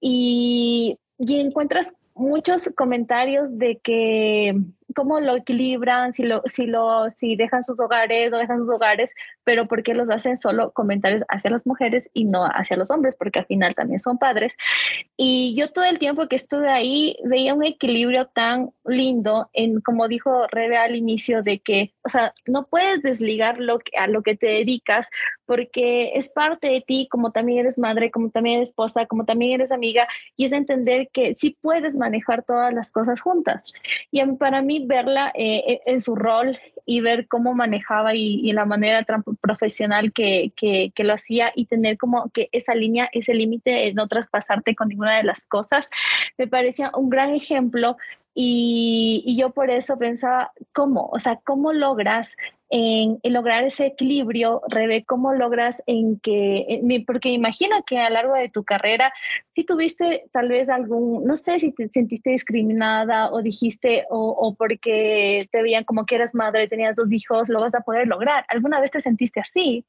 Y, 0.00 0.98
y 1.18 1.40
encuentras 1.40 1.94
muchos 2.14 2.70
comentarios 2.76 3.58
de 3.58 3.78
que 3.78 4.54
cómo 4.92 5.20
lo 5.20 5.36
equilibran, 5.36 6.12
si 6.12 6.24
lo, 6.24 6.42
si 6.46 6.66
lo, 6.66 7.10
si 7.10 7.36
dejan 7.36 7.62
sus 7.62 7.78
hogares, 7.80 8.30
no 8.30 8.38
dejan 8.38 8.58
sus 8.58 8.68
hogares, 8.68 9.14
pero 9.44 9.66
por 9.66 9.82
qué 9.82 9.94
los 9.94 10.10
hacen 10.10 10.36
solo 10.36 10.72
comentarios 10.72 11.22
hacia 11.28 11.50
las 11.50 11.66
mujeres 11.66 12.10
y 12.12 12.24
no 12.24 12.44
hacia 12.44 12.76
los 12.76 12.90
hombres, 12.90 13.16
porque 13.16 13.40
al 13.40 13.46
final 13.46 13.74
también 13.74 13.98
son 13.98 14.18
padres. 14.18 14.56
Y 15.16 15.54
yo 15.56 15.68
todo 15.68 15.84
el 15.84 15.98
tiempo 15.98 16.28
que 16.28 16.36
estuve 16.36 16.70
ahí 16.70 17.16
veía 17.24 17.54
un 17.54 17.64
equilibrio 17.64 18.26
tan 18.26 18.70
lindo 18.84 19.48
en, 19.52 19.80
como 19.80 20.08
dijo 20.08 20.46
Rebe 20.48 20.76
al 20.76 20.96
inicio, 20.96 21.42
de 21.42 21.60
que, 21.60 21.94
o 22.04 22.08
sea, 22.08 22.32
no 22.46 22.66
puedes 22.66 23.02
desligar 23.02 23.58
lo 23.58 23.78
que, 23.78 23.96
a 23.96 24.06
lo 24.06 24.22
que 24.22 24.36
te 24.36 24.46
dedicas 24.46 25.10
porque 25.46 26.12
es 26.14 26.28
parte 26.28 26.68
de 26.68 26.80
ti, 26.80 27.08
como 27.10 27.30
también 27.30 27.60
eres 27.60 27.78
madre, 27.78 28.10
como 28.10 28.30
también 28.30 28.56
eres 28.56 28.70
esposa, 28.70 29.04
como 29.06 29.24
también 29.24 29.52
eres 29.52 29.70
amiga, 29.70 30.08
y 30.36 30.46
es 30.46 30.52
entender 30.52 31.10
que 31.12 31.34
sí 31.34 31.58
puedes 31.60 31.94
manejar 31.94 32.42
todas 32.42 32.72
las 32.72 32.90
cosas 32.90 33.20
juntas. 33.20 33.72
Y 34.10 34.24
para 34.36 34.62
mí 34.62 34.81
verla 34.86 35.32
eh, 35.34 35.80
en 35.86 36.00
su 36.00 36.14
rol 36.14 36.58
y 36.84 37.00
ver 37.00 37.28
cómo 37.28 37.54
manejaba 37.54 38.14
y, 38.14 38.52
la 38.52 38.64
manera 38.64 39.06
profesional 39.40 40.12
que, 40.12 40.52
que, 40.56 40.92
que, 40.94 41.04
lo 41.04 41.14
hacía 41.14 41.52
y 41.54 41.66
tener 41.66 41.96
como 41.96 42.30
que 42.30 42.48
esa 42.52 42.74
línea, 42.74 43.08
ese 43.12 43.34
límite, 43.34 43.92
no 43.94 44.08
traspasarte 44.08 44.74
con 44.74 44.88
ninguna 44.88 45.16
de 45.16 45.22
las 45.22 45.44
cosas, 45.44 45.88
me 46.38 46.48
parecía 46.48 46.90
un 46.94 47.08
gran 47.08 47.30
ejemplo 47.30 47.96
y, 48.34 49.36
yo 49.36 49.50
por 49.50 49.70
eso 49.70 49.98
pensaba, 49.98 50.52
¿cómo? 50.72 51.08
O 51.12 51.18
sea, 51.18 51.40
¿cómo 51.44 51.72
logras 51.72 52.36
en, 52.70 53.18
lograr 53.24 53.64
ese 53.64 53.86
equilibrio, 53.86 54.62
Rebe? 54.68 55.04
¿Cómo 55.04 55.34
logras 55.34 55.82
en 55.86 56.18
que, 56.18 56.80
porque 57.06 57.28
imagino 57.30 57.84
que 57.84 57.98
a 57.98 58.08
lo 58.08 58.14
largo 58.14 58.34
de 58.34 58.48
tu 58.48 58.64
carrera, 58.64 59.12
si 59.54 59.64
tuviste 59.64 60.24
tal 60.32 60.48
vez 60.48 60.70
algún, 60.70 61.24
no 61.24 61.36
sé 61.36 61.58
si 61.58 61.72
te 61.72 61.88
sentiste 61.88 62.30
discriminada 62.30 63.30
o 63.30 63.42
dijiste, 63.42 64.06
o, 64.08 64.30
o 64.30 64.54
porque 64.54 65.48
te 65.52 65.62
veían 65.62 65.84
como 65.84 66.06
que 66.06 66.14
eras 66.14 66.34
madre, 66.34 66.68
tenías 66.68 66.96
dos 66.96 67.12
hijos, 67.12 67.50
lo 67.50 67.60
vas 67.60 67.74
a 67.74 67.82
poder 67.82 68.06
lograr. 68.06 68.46
¿Alguna 68.48 68.80
vez 68.80 68.90
te 68.90 69.00
sentiste 69.00 69.40
así? 69.40 69.84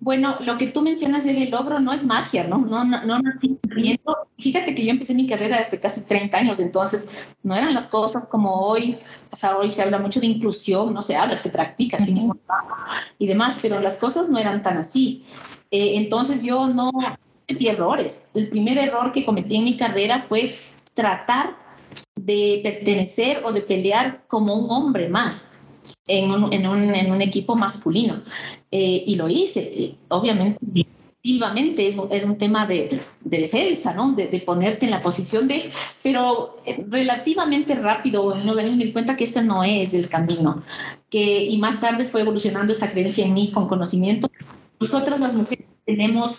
Bueno, 0.00 0.36
lo 0.40 0.58
que 0.58 0.66
tú 0.68 0.82
mencionas 0.82 1.24
de 1.24 1.46
logro 1.46 1.80
no 1.80 1.92
es 1.92 2.04
magia, 2.04 2.44
¿no? 2.44 2.58
No, 2.58 2.84
no, 2.84 3.04
no, 3.04 3.20
Fíjate 4.38 4.74
que 4.74 4.84
yo 4.84 4.90
empecé 4.90 5.14
mi 5.14 5.26
carrera 5.26 5.58
hace 5.58 5.80
casi 5.80 6.02
30 6.02 6.36
años, 6.36 6.58
entonces 6.58 7.26
no 7.42 7.56
eran 7.56 7.72
las 7.72 7.86
cosas 7.86 8.26
como 8.28 8.52
hoy. 8.54 8.96
O 9.30 9.36
sea, 9.36 9.56
hoy 9.56 9.70
se 9.70 9.82
habla 9.82 9.98
mucho 9.98 10.20
de 10.20 10.26
inclusión, 10.26 10.92
no 10.92 11.02
se 11.02 11.16
habla, 11.16 11.38
se 11.38 11.50
practica 11.50 11.96
aquí 11.96 12.12
mismo 12.12 12.36
y 13.18 13.26
demás, 13.26 13.58
pero 13.62 13.80
las 13.80 13.96
cosas 13.96 14.28
no 14.28 14.38
eran 14.38 14.62
tan 14.62 14.76
así. 14.76 15.24
Eh, 15.70 15.96
entonces 15.96 16.44
yo 16.44 16.68
no 16.68 16.92
cometí 16.92 17.68
errores. 17.68 18.26
El 18.34 18.48
primer 18.48 18.76
error 18.78 19.12
que 19.12 19.24
cometí 19.24 19.56
en 19.56 19.64
mi 19.64 19.76
carrera 19.76 20.24
fue 20.28 20.54
tratar 20.94 21.56
de 22.14 22.60
pertenecer 22.62 23.42
o 23.44 23.52
de 23.52 23.62
pelear 23.62 24.24
como 24.28 24.54
un 24.54 24.70
hombre 24.70 25.08
más 25.08 25.52
en 26.06 26.30
un, 26.30 26.52
en 26.52 26.66
un, 26.66 26.94
en 26.94 27.10
un 27.10 27.22
equipo 27.22 27.56
masculino. 27.56 28.22
Eh, 28.78 29.04
y 29.06 29.14
lo 29.14 29.26
hice, 29.26 29.96
obviamente. 30.08 30.58
Es, 31.78 31.96
es 32.10 32.24
un 32.24 32.36
tema 32.36 32.66
de, 32.66 33.00
de 33.22 33.38
defensa, 33.38 33.94
¿no? 33.94 34.12
De, 34.12 34.26
de, 34.28 34.38
ponerte 34.40 34.84
en 34.84 34.90
la 34.90 35.00
posición 35.00 35.48
de, 35.48 35.70
pero 36.02 36.58
eh, 36.66 36.84
relativamente 36.86 37.74
rápido 37.74 38.36
no 38.44 38.54
me 38.54 38.64
di 38.64 38.92
cuenta 38.92 39.16
que 39.16 39.24
ese 39.24 39.42
no 39.42 39.64
es 39.64 39.94
el 39.94 40.10
camino, 40.10 40.62
que, 41.08 41.42
y 41.46 41.56
más 41.56 41.80
tarde 41.80 42.04
fue 42.04 42.20
evolucionando 42.20 42.70
esta 42.70 42.90
creencia 42.90 43.24
en 43.24 43.32
mí 43.32 43.50
con 43.50 43.66
conocimiento. 43.66 44.30
Nosotras 44.78 45.20
las 45.22 45.34
mujeres 45.34 45.66
tenemos 45.86 46.36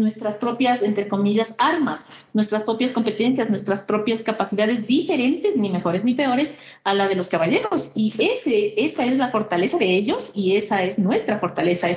nuestras 0.00 0.36
propias, 0.36 0.82
entre 0.82 1.08
comillas, 1.08 1.54
armas, 1.58 2.12
nuestras 2.34 2.62
propias 2.62 2.92
competencias, 2.92 3.48
nuestras 3.48 3.82
propias 3.82 4.22
capacidades 4.22 4.86
diferentes, 4.86 5.56
ni 5.56 5.70
mejores 5.70 6.04
ni 6.04 6.14
peores, 6.14 6.54
a 6.84 6.94
la 6.94 7.08
de 7.08 7.16
los 7.16 7.28
caballeros. 7.28 7.92
Y 7.94 8.14
ese, 8.18 8.74
esa 8.76 9.04
es 9.04 9.18
la 9.18 9.30
fortaleza 9.30 9.78
de 9.78 9.90
ellos 9.94 10.30
y 10.34 10.56
esa 10.56 10.82
es 10.82 10.98
nuestra 10.98 11.38
fortaleza. 11.38 11.88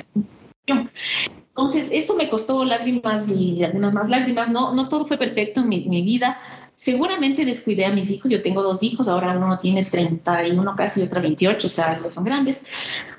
Entonces, 0.66 1.88
eso 1.92 2.16
me 2.16 2.30
costó 2.30 2.64
lágrimas 2.64 3.28
y 3.28 3.62
algunas 3.62 3.92
más 3.92 4.08
lágrimas. 4.08 4.48
No, 4.48 4.72
no 4.72 4.88
todo 4.88 5.04
fue 5.04 5.18
perfecto 5.18 5.60
en 5.60 5.68
mi, 5.68 5.86
mi, 5.86 6.02
vida. 6.02 6.38
Seguramente 6.74 7.44
descuidé 7.44 7.84
a 7.84 7.92
mis 7.92 8.10
hijos. 8.10 8.30
Yo 8.30 8.42
tengo 8.42 8.62
dos 8.62 8.82
hijos, 8.82 9.08
ahora 9.08 9.36
uno 9.36 9.58
tiene 9.58 9.84
31 9.84 10.74
casi 10.76 11.00
y 11.00 11.04
otra 11.04 11.20
28, 11.20 11.66
o 11.66 11.70
sea, 11.70 11.96
son 12.08 12.24
grandes. 12.24 12.64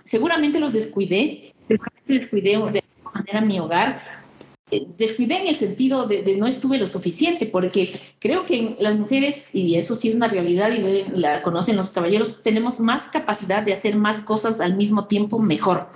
Seguramente 0.04 0.60
los 0.60 0.74
descuidé, 0.74 1.54
seguramente 1.68 2.14
descuidé 2.14 2.50
de 2.50 2.56
alguna 2.56 2.82
manera 3.14 3.42
mi 3.42 3.60
hogar, 3.60 4.21
descuidé 4.98 5.40
en 5.40 5.48
el 5.48 5.56
sentido 5.56 6.06
de, 6.08 6.36
no 6.38 6.48
estuve 6.48 6.78
lo 6.78 6.88
suficiente, 6.88 7.46
porque 7.46 8.00
creo 8.20 8.46
que 8.46 8.76
las 8.80 8.96
mujeres, 8.98 9.50
y 9.54 9.76
eso 9.76 9.96
sí 9.96 10.10
es 10.10 10.16
una 10.16 10.28
realidad 10.28 10.72
y 10.72 11.20
la 11.20 11.42
conocen 11.42 11.76
los 11.76 11.90
caballeros, 11.90 12.42
tenemos 12.44 12.80
más 12.80 13.08
capacidad 13.08 13.64
de 13.64 13.74
hacer 13.74 13.96
más 13.96 14.22
cosas 14.22 14.62
al 14.62 14.76
mismo 14.76 15.06
tiempo 15.06 15.40
mejor. 15.40 15.90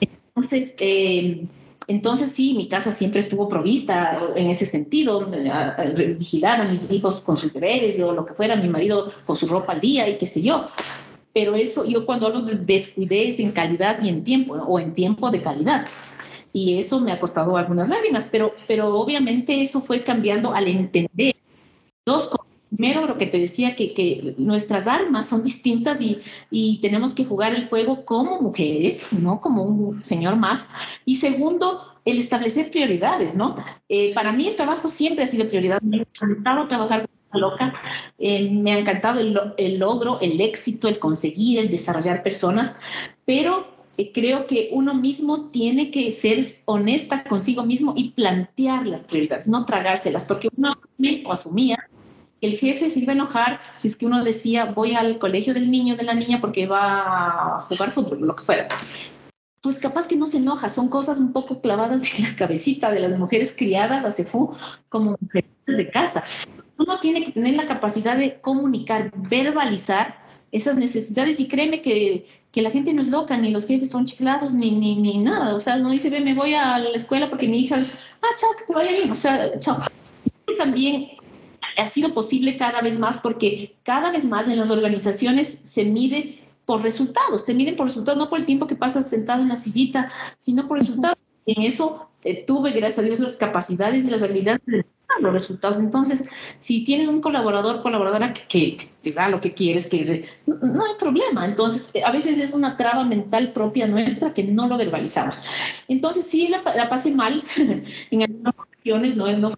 Entonces, 0.00 0.74
eh, 0.78 1.44
entonces 1.86 2.30
sí, 2.30 2.54
mi 2.54 2.68
casa 2.68 2.92
siempre 2.92 3.20
estuvo 3.20 3.48
provista 3.48 4.20
en 4.36 4.50
ese 4.50 4.66
sentido, 4.66 5.26
vigilar 6.18 6.60
a 6.60 6.64
mis 6.64 6.90
hijos 6.90 7.22
con 7.22 7.36
sus 7.36 7.52
deberes 7.52 7.98
o 8.00 8.12
lo 8.12 8.26
que 8.26 8.34
fuera, 8.34 8.56
mi 8.56 8.68
marido 8.68 9.10
con 9.24 9.36
su 9.36 9.46
ropa 9.46 9.72
al 9.72 9.80
día 9.80 10.08
y 10.08 10.18
qué 10.18 10.26
sé 10.26 10.42
yo. 10.42 10.66
Pero 11.32 11.54
eso, 11.54 11.84
yo 11.84 12.04
cuando 12.04 12.26
hablo 12.26 12.42
de 12.42 12.56
descuidé 12.56 13.28
es 13.28 13.38
en 13.38 13.52
calidad 13.52 14.02
y 14.02 14.08
en 14.08 14.22
tiempo, 14.22 14.54
o 14.54 14.78
en 14.78 14.92
tiempo 14.92 15.30
de 15.30 15.40
calidad 15.40 15.86
y 16.52 16.78
eso 16.78 17.00
me 17.00 17.12
ha 17.12 17.20
costado 17.20 17.56
algunas 17.56 17.88
lágrimas, 17.88 18.28
pero, 18.30 18.50
pero 18.66 18.94
obviamente 18.94 19.60
eso 19.60 19.80
fue 19.80 20.02
cambiando 20.02 20.54
al 20.54 20.68
entender 20.68 21.36
dos 22.04 22.26
cosas. 22.26 22.46
Primero, 22.70 23.06
lo 23.06 23.16
que 23.16 23.26
te 23.26 23.38
decía, 23.38 23.74
que, 23.74 23.94
que 23.94 24.34
nuestras 24.36 24.86
armas 24.86 25.26
son 25.26 25.42
distintas 25.42 25.98
y, 26.02 26.18
y, 26.50 26.80
tenemos 26.82 27.14
que 27.14 27.24
jugar 27.24 27.54
el 27.54 27.66
juego 27.66 28.04
como 28.04 28.42
mujeres, 28.42 29.08
no 29.10 29.40
como 29.40 29.62
un 29.62 30.04
señor 30.04 30.36
más. 30.36 30.68
Y 31.06 31.14
segundo, 31.14 31.80
el 32.04 32.18
establecer 32.18 32.70
prioridades, 32.70 33.34
¿no? 33.34 33.56
Eh, 33.88 34.12
para 34.12 34.32
mí 34.32 34.46
el 34.46 34.56
trabajo 34.56 34.86
siempre 34.86 35.24
ha 35.24 35.26
sido 35.26 35.48
prioridad. 35.48 35.80
Me 35.80 35.98
ha 35.98 36.00
encantado 36.02 36.68
trabajar 36.68 37.08
con 37.30 37.40
loca, 37.40 37.72
eh, 38.18 38.50
me 38.50 38.72
ha 38.72 38.78
encantado 38.78 39.20
el, 39.20 39.38
el 39.56 39.78
logro, 39.78 40.18
el 40.20 40.38
éxito, 40.38 40.88
el 40.88 40.98
conseguir, 40.98 41.58
el 41.58 41.70
desarrollar 41.70 42.22
personas, 42.22 42.76
pero 43.24 43.77
eh, 43.98 44.12
creo 44.12 44.46
que 44.46 44.68
uno 44.70 44.94
mismo 44.94 45.46
tiene 45.50 45.90
que 45.90 46.12
ser 46.12 46.38
honesta 46.66 47.24
consigo 47.24 47.64
mismo 47.64 47.94
y 47.96 48.10
plantear 48.10 48.86
las 48.86 49.02
prioridades, 49.02 49.48
no 49.48 49.66
tragárselas, 49.66 50.24
porque 50.24 50.48
uno 50.56 50.70
asumía 51.28 51.76
que 52.40 52.46
el 52.46 52.56
jefe 52.56 52.90
se 52.90 53.00
iba 53.00 53.12
a 53.12 53.16
enojar 53.16 53.58
si 53.74 53.88
es 53.88 53.96
que 53.96 54.06
uno 54.06 54.22
decía 54.22 54.66
voy 54.66 54.94
al 54.94 55.18
colegio 55.18 55.52
del 55.52 55.68
niño, 55.68 55.96
de 55.96 56.04
la 56.04 56.14
niña, 56.14 56.40
porque 56.40 56.68
va 56.68 57.56
a 57.56 57.60
jugar 57.62 57.90
fútbol, 57.90 58.20
lo 58.20 58.36
que 58.36 58.44
fuera. 58.44 58.68
Pues 59.62 59.78
capaz 59.78 60.06
que 60.06 60.14
no 60.14 60.28
se 60.28 60.36
enoja, 60.36 60.68
son 60.68 60.88
cosas 60.88 61.18
un 61.18 61.32
poco 61.32 61.60
clavadas 61.60 62.02
en 62.14 62.22
la 62.22 62.36
cabecita 62.36 62.92
de 62.92 63.00
las 63.00 63.18
mujeres 63.18 63.52
criadas 63.56 64.04
a 64.04 64.12
CEFU 64.12 64.54
como 64.88 65.16
mujeres 65.20 65.50
de 65.66 65.90
casa. 65.90 66.22
Uno 66.78 67.00
tiene 67.00 67.24
que 67.24 67.32
tener 67.32 67.56
la 67.56 67.66
capacidad 67.66 68.16
de 68.16 68.40
comunicar, 68.40 69.10
verbalizar 69.28 70.27
esas 70.52 70.76
necesidades 70.76 71.40
y 71.40 71.48
créeme 71.48 71.82
que, 71.82 72.26
que, 72.52 72.62
la 72.62 72.70
gente 72.70 72.92
no 72.92 73.00
es 73.00 73.08
loca, 73.08 73.36
ni 73.36 73.50
los 73.50 73.66
jefes 73.66 73.90
son 73.90 74.06
chiflados, 74.06 74.52
ni, 74.52 74.70
ni, 74.70 74.96
ni 74.96 75.18
nada. 75.18 75.54
O 75.54 75.60
sea, 75.60 75.76
no 75.76 75.90
dice, 75.90 76.10
ve, 76.10 76.20
me 76.20 76.34
voy 76.34 76.54
a 76.54 76.78
la 76.78 76.90
escuela 76.90 77.28
porque 77.28 77.48
mi 77.48 77.60
hija, 77.60 77.76
ah, 77.76 78.26
chao, 78.36 78.50
que 78.58 78.64
te 78.64 78.72
vaya 78.72 78.92
bien. 78.92 79.10
O 79.10 79.16
sea, 79.16 79.58
chao. 79.58 79.78
También 80.56 81.10
ha 81.76 81.86
sido 81.86 82.14
posible 82.14 82.56
cada 82.56 82.80
vez 82.80 82.98
más 82.98 83.18
porque 83.18 83.76
cada 83.82 84.10
vez 84.10 84.24
más 84.24 84.48
en 84.48 84.58
las 84.58 84.70
organizaciones 84.70 85.60
se 85.62 85.84
mide 85.84 86.38
por 86.64 86.82
resultados, 86.82 87.46
te 87.46 87.54
miden 87.54 87.76
por 87.76 87.86
resultados, 87.86 88.18
no 88.18 88.28
por 88.28 88.40
el 88.40 88.44
tiempo 88.44 88.66
que 88.66 88.76
pasas 88.76 89.08
sentado 89.08 89.42
en 89.42 89.48
la 89.48 89.56
sillita, 89.56 90.10
sino 90.36 90.66
por 90.66 90.78
resultados. 90.78 91.16
En 91.46 91.62
eso 91.62 92.10
eh, 92.24 92.44
tuve, 92.46 92.72
gracias 92.72 92.98
a 92.98 93.02
Dios, 93.02 93.20
las 93.20 93.36
capacidades 93.36 94.04
y 94.06 94.10
las 94.10 94.22
habilidades 94.22 94.60
de 94.66 94.84
los 95.20 95.32
resultados. 95.32 95.78
Entonces, 95.78 96.30
si 96.60 96.84
tienes 96.84 97.08
un 97.08 97.20
colaborador, 97.20 97.82
colaboradora 97.82 98.32
que, 98.32 98.76
te 99.00 99.12
da 99.12 99.28
lo 99.28 99.40
que 99.40 99.54
quieres, 99.54 99.86
que 99.86 100.24
no 100.46 100.84
hay 100.84 100.94
problema. 100.98 101.44
Entonces, 101.44 101.92
a 102.04 102.12
veces 102.12 102.38
es 102.38 102.52
una 102.52 102.76
traba 102.76 103.04
mental 103.04 103.52
propia 103.52 103.86
nuestra 103.86 104.34
que 104.34 104.44
no 104.44 104.68
lo 104.68 104.76
verbalizamos. 104.76 105.44
Entonces, 105.88 106.26
sí 106.26 106.48
la, 106.48 106.62
la 106.74 106.88
pasé 106.88 107.10
mal 107.10 107.42
en 108.10 108.22
algunas 108.22 108.54
ocasiones, 108.58 109.16
no, 109.16 109.30
no 109.36 109.52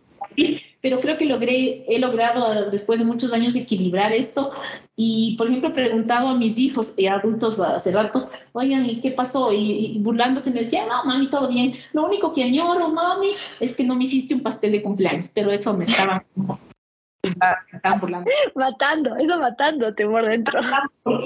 pero 0.80 1.00
creo 1.00 1.16
que 1.16 1.26
logré, 1.26 1.84
he 1.88 1.98
logrado 1.98 2.70
después 2.70 2.98
de 2.98 3.04
muchos 3.04 3.32
años 3.32 3.54
equilibrar 3.54 4.12
esto 4.12 4.50
y, 4.96 5.34
por 5.36 5.48
ejemplo, 5.48 5.70
he 5.70 5.72
preguntado 5.72 6.28
a 6.28 6.34
mis 6.34 6.58
hijos 6.58 6.94
y 6.96 7.06
adultos 7.06 7.60
hace 7.60 7.92
rato, 7.92 8.28
oigan, 8.52 8.86
¿y 8.86 9.00
qué 9.00 9.10
pasó? 9.10 9.52
Y, 9.52 9.98
burlándose 10.00 10.50
me 10.50 10.60
decían, 10.60 10.88
no, 10.88 11.04
mami, 11.04 11.28
todo 11.28 11.48
bien. 11.48 11.72
Lo 11.92 12.04
único 12.04 12.32
que 12.32 12.44
añoro, 12.44 12.88
mami, 12.88 13.32
es 13.60 13.74
que 13.74 13.84
no 13.84 13.94
me 13.94 14.04
hiciste 14.04 14.34
un 14.34 14.42
pastel 14.42 14.72
de 14.72 14.82
cumpleaños, 14.82 15.30
pero 15.34 15.50
eso 15.50 15.76
me 15.76 15.84
estaba... 15.84 16.24
burlando. 18.00 18.30
Matando, 18.54 19.16
eso 19.16 19.38
matándote 19.38 20.06
por 20.06 20.24
dentro. 20.26 20.60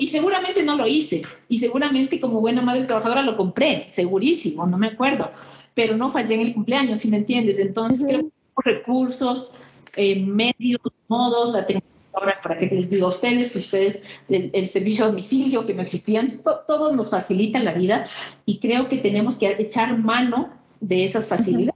Y 0.00 0.08
seguramente 0.08 0.62
no 0.62 0.76
lo 0.76 0.86
hice. 0.86 1.22
Y 1.48 1.58
seguramente 1.58 2.20
como 2.20 2.40
buena 2.40 2.62
madre 2.62 2.84
trabajadora 2.84 3.22
lo 3.22 3.36
compré, 3.36 3.86
segurísimo, 3.88 4.66
no 4.66 4.78
me 4.78 4.88
acuerdo. 4.88 5.30
Pero 5.74 5.96
no 5.96 6.10
fallé 6.10 6.34
en 6.34 6.40
el 6.40 6.54
cumpleaños, 6.54 6.98
si 7.00 7.08
me 7.08 7.18
entiendes. 7.18 7.58
Entonces 7.58 8.04
creo 8.06 8.22
que 8.22 8.43
recursos, 8.62 9.50
eh, 9.96 10.20
medios, 10.20 10.80
modos, 11.08 11.52
la 11.52 11.66
tecnología 11.66 11.94
ahora, 12.14 12.40
¿para 12.42 12.58
qué 12.58 12.66
les 12.66 12.90
digo 12.90 13.06
a 13.06 13.10
ustedes? 13.10 13.54
Ustedes, 13.56 14.02
el, 14.28 14.66
servicio 14.66 15.04
a 15.04 15.08
domicilio 15.08 15.66
que 15.66 15.74
no 15.74 15.82
existían, 15.82 16.28
todo 16.66 16.92
nos 16.92 17.10
facilita 17.10 17.58
la 17.60 17.74
vida 17.74 18.04
y 18.46 18.58
creo 18.58 18.88
que 18.88 18.98
tenemos 18.98 19.34
que 19.34 19.50
echar 19.58 19.98
mano 19.98 20.50
de 20.80 21.04
esas 21.04 21.28
facilidades. 21.28 21.74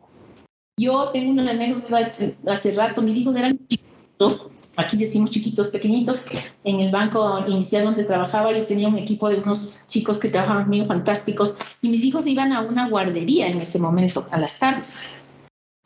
Yo 0.79 1.11
tengo 1.13 1.33
una 1.33 1.51
anécdota 1.51 2.13
hace 2.47 2.73
rato, 2.73 3.03
mis 3.03 3.17
hijos 3.17 3.35
eran 3.35 3.59
chiquitos, 3.67 4.49
aquí 4.77 4.97
decimos 4.97 5.31
chiquitos, 5.31 5.69
pequeñitos, 5.69 6.23
en 6.63 6.79
el 6.79 6.93
banco 6.93 7.45
inicial 7.49 7.85
donde 7.85 8.05
trabajaba 8.05 8.57
yo 8.57 8.65
tenía 8.65 8.87
un 8.87 8.97
equipo 8.97 9.29
de 9.29 9.39
unos 9.39 9.85
chicos 9.89 10.19
que 10.19 10.29
trabajaban 10.29 10.65
conmigo 10.65 10.85
fantásticos 10.85 11.59
y 11.83 11.89
mis 11.89 12.05
hijos 12.05 12.29
iban 12.29 12.53
a 12.53 12.61
una 12.61 12.89
guardería 12.89 13.49
en 13.49 13.61
ese 13.61 13.81
momento, 13.81 14.29
a 14.31 14.39
las 14.39 14.57
tardes, 14.57 14.93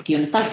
porque 0.02 0.14
yo 0.14 0.18
no 0.18 0.24
estaba. 0.24 0.48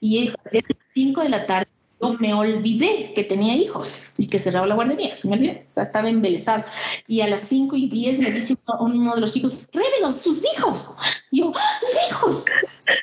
Y 0.00 0.28
a 0.28 0.34
las 0.50 0.64
5 0.94 1.22
de 1.22 1.28
la 1.28 1.46
tarde 1.46 1.68
yo 2.00 2.14
me 2.14 2.32
olvidé 2.32 3.12
que 3.14 3.24
tenía 3.24 3.54
hijos 3.54 4.06
y 4.16 4.26
que 4.26 4.38
cerraba 4.38 4.66
la 4.66 4.74
guardería, 4.74 5.14
me 5.24 5.34
olvidé, 5.34 5.66
estaba 5.76 6.08
embelesada. 6.08 6.64
Y 7.06 7.20
a 7.20 7.28
las 7.28 7.42
5 7.42 7.76
y 7.76 7.88
10 7.88 8.18
me 8.20 8.30
dice 8.30 8.56
uno 8.80 9.14
de 9.14 9.20
los 9.20 9.32
chicos, 9.32 9.68
révelo, 9.72 10.12
sus 10.14 10.42
hijos. 10.54 10.90
yo, 11.30 11.52
mis 11.82 12.10
hijos. 12.10 12.44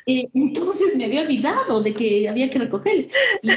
Eh, 0.07 0.27
entonces 0.33 0.95
me 0.95 1.05
había 1.05 1.21
olvidado 1.21 1.81
de 1.81 1.93
que 1.93 2.27
había 2.27 2.49
que 2.49 2.59
recogerles. 2.59 3.11
Y, 3.43 3.49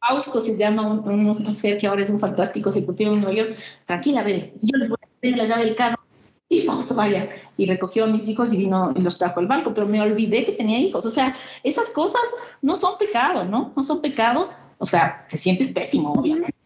Fausto 0.00 0.40
se 0.40 0.56
llama 0.56 0.82
un, 0.82 1.54
ser 1.54 1.76
que 1.76 1.86
ahora 1.86 2.02
es 2.02 2.10
un 2.10 2.18
fantástico 2.18 2.70
ejecutivo 2.70 3.12
en 3.12 3.20
Nueva 3.20 3.36
York. 3.36 3.56
Tranquila, 3.86 4.24
Rebe, 4.24 4.52
yo 4.60 4.76
le 4.76 4.88
voy 4.88 4.98
a 5.00 5.20
tener 5.20 5.38
la 5.38 5.44
llave 5.44 5.64
del 5.64 5.76
carro 5.76 6.02
y 6.48 6.66
vamos, 6.66 6.94
vaya. 6.94 7.30
Y 7.62 7.66
recogió 7.66 8.04
a 8.04 8.06
mis 8.08 8.26
hijos 8.26 8.52
y 8.52 8.56
vino 8.56 8.92
y 8.96 9.00
los 9.02 9.18
trajo 9.18 9.38
al 9.38 9.46
banco, 9.46 9.72
pero 9.72 9.86
me 9.86 10.00
olvidé 10.00 10.44
que 10.44 10.52
tenía 10.52 10.80
hijos. 10.80 11.06
O 11.06 11.10
sea, 11.10 11.32
esas 11.62 11.90
cosas 11.90 12.22
no 12.60 12.74
son 12.74 12.98
pecado, 12.98 13.44
¿no? 13.44 13.72
No 13.76 13.82
son 13.84 14.00
pecado. 14.00 14.48
O 14.78 14.86
sea, 14.86 15.24
te 15.28 15.36
sientes 15.36 15.68
pésimo, 15.68 16.12
obviamente. 16.12 16.56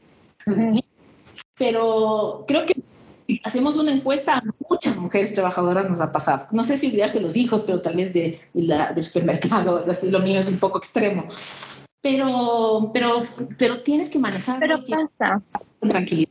Pero 1.59 2.45
creo 2.49 2.65
que 2.65 2.81
hacemos 3.45 3.77
una 3.77 3.93
encuesta, 3.93 4.39
a 4.39 4.43
muchas 4.71 4.97
mujeres 4.97 5.35
trabajadoras 5.35 5.91
nos 5.91 6.01
ha 6.01 6.13
pasado. 6.13 6.47
No 6.53 6.65
sé 6.65 6.79
si 6.79 6.87
olvidarse 6.87 7.21
los 7.21 7.37
hijos, 7.37 7.61
pero 7.63 7.83
tal 7.83 7.97
vez 7.97 8.15
de, 8.15 8.41
la, 8.55 8.93
del 8.95 9.05
supermercado, 9.05 9.85
lo 10.11 10.19
mío 10.21 10.41
es 10.41 10.49
un 10.49 10.59
poco 10.59 10.79
extremo 10.79 11.29
pero, 12.07 12.91
pero, 12.95 13.27
pero 13.59 13.83
tienes 13.83 14.09
que 14.09 14.21
manejar. 14.21 14.61
Pero 14.61 14.85
pasa. 14.85 15.43
Con 15.81 15.89
tranquilidad. 15.89 16.31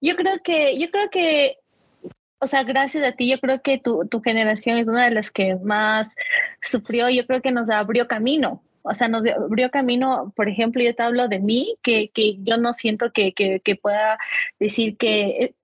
Yo 0.00 0.16
creo 0.16 0.38
que, 0.42 0.76
yo 0.76 0.90
creo 0.90 1.08
que, 1.10 1.58
o 2.38 2.46
sea, 2.46 2.64
gracias 2.64 3.04
a 3.04 3.12
ti, 3.12 3.30
yo 3.30 3.40
creo 3.40 3.62
que 3.62 3.78
tu, 3.78 4.06
tu 4.08 4.20
generación 4.20 4.78
es 4.78 4.88
una 4.88 5.04
de 5.04 5.10
las 5.12 5.30
que 5.30 5.56
más 5.56 6.14
sufrió, 6.62 7.08
yo 7.08 7.26
creo 7.26 7.40
que 7.42 7.52
nos 7.52 7.70
abrió 7.70 8.06
camino. 8.06 8.62
O 8.88 8.94
sea, 8.94 9.08
nos 9.08 9.26
abrió 9.26 9.70
camino, 9.70 10.32
por 10.36 10.48
ejemplo, 10.48 10.80
yo 10.80 10.94
te 10.94 11.02
hablo 11.02 11.26
de 11.26 11.40
mí, 11.40 11.76
que, 11.82 12.10
que 12.10 12.36
yo 12.44 12.56
no 12.56 12.72
siento 12.72 13.10
que, 13.12 13.32
que, 13.32 13.76
pueda 13.76 14.16
decir 14.60 14.96
que 14.96 15.54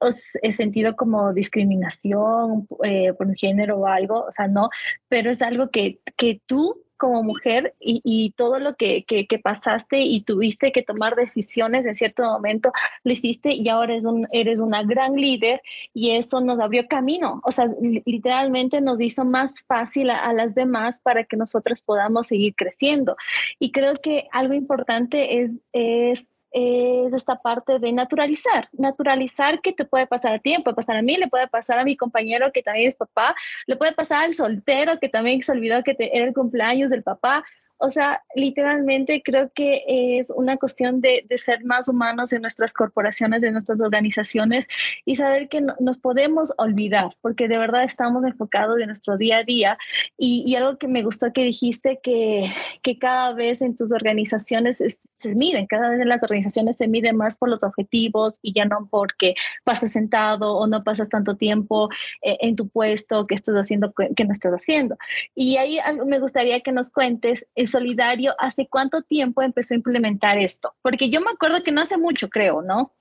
he, 0.42 0.52
sentido 0.52 0.96
como 0.96 1.32
discriminación 1.32 2.66
eh, 2.82 3.12
por 3.12 3.28
un 3.28 3.36
género 3.36 3.78
o 3.78 3.86
algo, 3.86 4.24
o 4.24 4.32
sea, 4.32 4.48
no, 4.48 4.70
pero 5.08 5.30
es 5.30 5.40
algo 5.40 5.70
que, 5.70 6.00
que 6.16 6.40
tú 6.46 6.81
como 7.02 7.24
mujer 7.24 7.74
y, 7.80 8.32
todo 8.36 8.60
lo 8.60 8.76
que, 8.76 9.04
que, 9.04 9.38
pasaste 9.40 10.02
y 10.02 10.22
tuviste 10.22 10.70
que 10.70 10.84
tomar 10.84 11.16
decisiones 11.16 11.84
en 11.84 11.96
cierto 11.96 12.22
momento, 12.22 12.70
lo 13.02 13.12
hiciste 13.12 13.52
y 13.52 13.68
ahora 13.68 13.94
eres, 13.94 14.04
un, 14.04 14.28
eres 14.30 14.60
una 14.60 14.84
gran 14.84 15.16
líder 15.16 15.62
y 15.92 16.12
eso 16.12 16.40
nos 16.40 16.60
abrió 16.60 16.86
camino, 16.86 17.40
o 17.44 17.50
sea, 17.50 17.68
literalmente 18.06 18.80
nos 18.80 19.00
hizo 19.00 19.24
más 19.24 19.62
fácil 19.62 20.10
a, 20.10 20.18
a 20.18 20.32
las 20.32 20.54
demás 20.54 21.00
para 21.00 21.24
que 21.24 21.36
nosotros 21.36 21.82
podamos 21.82 22.28
seguir 22.28 22.54
creciendo. 22.54 23.16
Y 23.58 23.72
creo 23.72 23.94
que 23.94 24.28
algo 24.30 24.54
importante 24.54 25.42
es, 25.42 25.50
es 25.72 26.30
es 26.52 27.12
esta 27.12 27.36
parte 27.36 27.78
de 27.78 27.92
naturalizar, 27.92 28.68
naturalizar 28.72 29.60
que 29.60 29.72
te 29.72 29.84
puede 29.84 30.06
pasar 30.06 30.34
a 30.34 30.38
ti, 30.38 30.56
puede 30.62 30.76
pasar 30.76 30.96
a 30.96 31.02
mí, 31.02 31.16
le 31.16 31.28
puede 31.28 31.48
pasar 31.48 31.78
a 31.78 31.84
mi 31.84 31.96
compañero 31.96 32.52
que 32.52 32.62
también 32.62 32.88
es 32.88 32.94
papá, 32.94 33.34
le 33.66 33.76
puede 33.76 33.92
pasar 33.92 34.24
al 34.24 34.34
soltero 34.34 34.98
que 35.00 35.08
también 35.08 35.42
se 35.42 35.52
olvidó 35.52 35.82
que 35.82 35.96
era 35.98 36.26
el 36.26 36.34
cumpleaños 36.34 36.90
del 36.90 37.02
papá, 37.02 37.44
o 37.82 37.90
sea, 37.90 38.22
literalmente 38.36 39.22
creo 39.24 39.50
que 39.52 39.82
es 39.88 40.30
una 40.30 40.56
cuestión 40.56 41.00
de, 41.00 41.26
ser 41.34 41.64
más 41.64 41.88
humanos 41.88 42.32
en 42.32 42.42
nuestras 42.42 42.72
corporaciones, 42.72 43.42
en 43.42 43.54
nuestras 43.54 43.80
organizaciones 43.80 44.68
y 45.04 45.16
saber 45.16 45.48
que 45.48 45.60
no, 45.60 45.74
nos 45.80 45.98
podemos 45.98 46.52
olvidar, 46.58 47.16
porque 47.22 47.48
de 47.48 47.58
verdad 47.58 47.82
estamos 47.82 48.24
enfocados 48.24 48.78
en 48.78 48.86
nuestro 48.86 49.16
día 49.16 49.38
a 49.38 49.42
día. 49.42 49.78
Y, 50.16 50.54
algo 50.54 50.78
que 50.78 50.86
me 50.86 51.02
gustó 51.02 51.32
que 51.32 51.42
dijiste, 51.42 51.98
que, 52.04 52.52
que 52.82 52.98
cada 53.00 53.32
vez 53.32 53.62
en 53.62 53.74
tus 53.74 53.90
organizaciones 53.90 54.80
se 55.02 55.34
miden, 55.34 55.66
cada 55.66 55.90
vez 55.90 55.98
en 55.98 56.08
las 56.08 56.22
organizaciones 56.22 56.76
se 56.76 56.86
miden 56.86 57.16
más 57.16 57.36
por 57.36 57.48
los 57.48 57.64
objetivos 57.64 58.34
y 58.42 58.52
ya 58.52 58.64
no 58.64 58.86
porque 58.90 59.34
pasas 59.64 59.90
sentado 59.90 60.56
o 60.56 60.68
no 60.68 60.84
pasas 60.84 61.08
tanto 61.08 61.36
tiempo 61.36 61.88
eh, 62.22 62.38
en 62.42 62.54
tu 62.54 62.68
puesto, 62.68 63.26
que 63.26 63.34
estás 63.34 63.56
haciendo, 63.56 63.92
que 63.92 64.24
no 64.24 64.30
estás 64.30 64.52
haciendo. 64.52 64.96
Y 65.34 65.56
ahí 65.56 65.78
me 66.06 66.20
gustaría 66.20 66.60
que 66.60 66.70
nos 66.70 66.88
cuentes 66.90 67.44
Solidario, 67.72 68.34
¿hace 68.38 68.68
cuánto 68.68 69.02
tiempo 69.02 69.42
empezó 69.42 69.74
a 69.74 69.78
implementar 69.78 70.38
esto? 70.38 70.74
Porque 70.82 71.10
yo 71.10 71.20
me 71.20 71.30
acuerdo 71.30 71.62
que 71.64 71.72
no 71.72 71.80
hace 71.80 71.98
mucho, 71.98 72.28
creo, 72.28 72.62
¿no? 72.62 72.92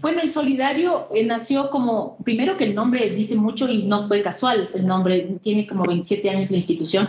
Bueno, 0.00 0.20
el 0.22 0.30
Solidario 0.30 1.08
eh, 1.14 1.24
nació 1.24 1.70
como, 1.70 2.18
primero 2.24 2.56
que 2.56 2.64
el 2.64 2.74
nombre 2.74 3.10
dice 3.10 3.34
mucho 3.34 3.68
y 3.68 3.84
no 3.84 4.06
fue 4.06 4.22
casual, 4.22 4.68
el 4.74 4.86
nombre 4.86 5.38
tiene 5.42 5.66
como 5.66 5.84
27 5.84 6.30
años 6.30 6.50
la 6.50 6.58
institución 6.58 7.08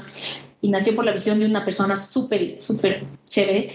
y 0.61 0.69
nació 0.69 0.95
por 0.95 1.05
la 1.05 1.11
visión 1.11 1.39
de 1.39 1.45
una 1.45 1.63
persona 1.63 1.95
súper, 1.95 2.61
súper 2.61 3.05
chévere 3.29 3.69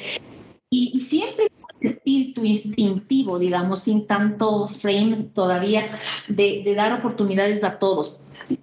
y, 0.71 1.01
siempre 1.01 1.47
siempre 1.47 1.49
espíritu 1.81 2.45
instintivo, 2.45 3.39
digamos, 3.39 3.81
sin 3.81 4.07
tanto 4.07 4.67
frame 4.67 5.31
todavía, 5.35 5.87
de, 6.29 6.63
de 6.65 6.75
dar 6.75 6.93
oportunidades 6.93 7.65
a 7.65 7.79
todos, 7.79 8.19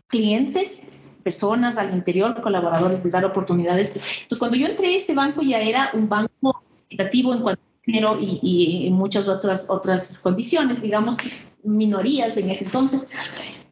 clientes 0.07 0.83
personas 1.29 1.77
al 1.77 1.93
interior, 1.93 2.41
colaboradores, 2.41 3.03
de 3.03 3.11
dar 3.11 3.23
oportunidades. 3.23 3.89
Entonces, 3.89 4.39
cuando 4.39 4.57
yo 4.57 4.65
entré 4.65 4.95
este 4.95 5.13
banco 5.13 5.43
ya 5.43 5.59
era 5.59 5.91
un 5.93 6.09
banco 6.09 6.63
equitativo 6.87 7.35
en 7.35 7.41
cuanto 7.43 7.61
a 7.61 7.85
género 7.85 8.19
y, 8.19 8.39
y, 8.41 8.89
muchas 8.89 9.27
otras, 9.27 9.69
otras 9.69 10.17
condiciones, 10.17 10.81
digamos, 10.81 11.17
minorías 11.63 12.35
en 12.35 12.49
ese 12.49 12.65
entonces. 12.65 13.07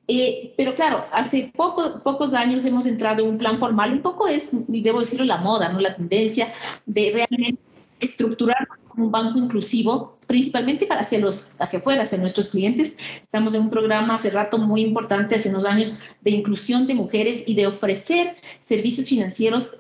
Eh, 0.07 0.53
pero 0.55 0.75
claro, 0.75 1.05
hace 1.11 1.51
poco, 1.55 2.03
pocos 2.03 2.35
años 2.35 2.63
hemos 2.63 2.85
entrado 2.85 3.23
en 3.23 3.29
un 3.31 3.37
plan 3.39 3.57
formal, 3.57 3.91
un 3.91 4.03
poco 4.03 4.27
es, 4.27 4.51
y 4.67 4.81
debo 4.81 4.99
decirlo, 4.99 5.25
la 5.25 5.37
moda, 5.37 5.69
¿no? 5.73 5.79
la 5.79 5.95
tendencia 5.95 6.53
de 6.85 7.11
realmente 7.11 7.59
estructurar 7.99 8.67
un 8.97 9.11
banco 9.11 9.37
inclusivo, 9.37 10.17
principalmente 10.27 10.85
para 10.85 11.01
hacia, 11.01 11.19
los, 11.19 11.47
hacia 11.59 11.79
afuera, 11.79 12.03
hacia 12.03 12.17
nuestros 12.17 12.49
clientes. 12.49 12.97
Estamos 13.21 13.53
en 13.53 13.61
un 13.61 13.69
programa 13.69 14.15
hace 14.15 14.29
rato 14.29 14.57
muy 14.57 14.81
importante, 14.81 15.35
hace 15.35 15.49
unos 15.49 15.65
años, 15.65 15.93
de 16.21 16.31
inclusión 16.31 16.87
de 16.87 16.95
mujeres 16.95 17.43
y 17.45 17.55
de 17.55 17.67
ofrecer 17.67 18.35
servicios 18.59 19.07
financieros 19.07 19.75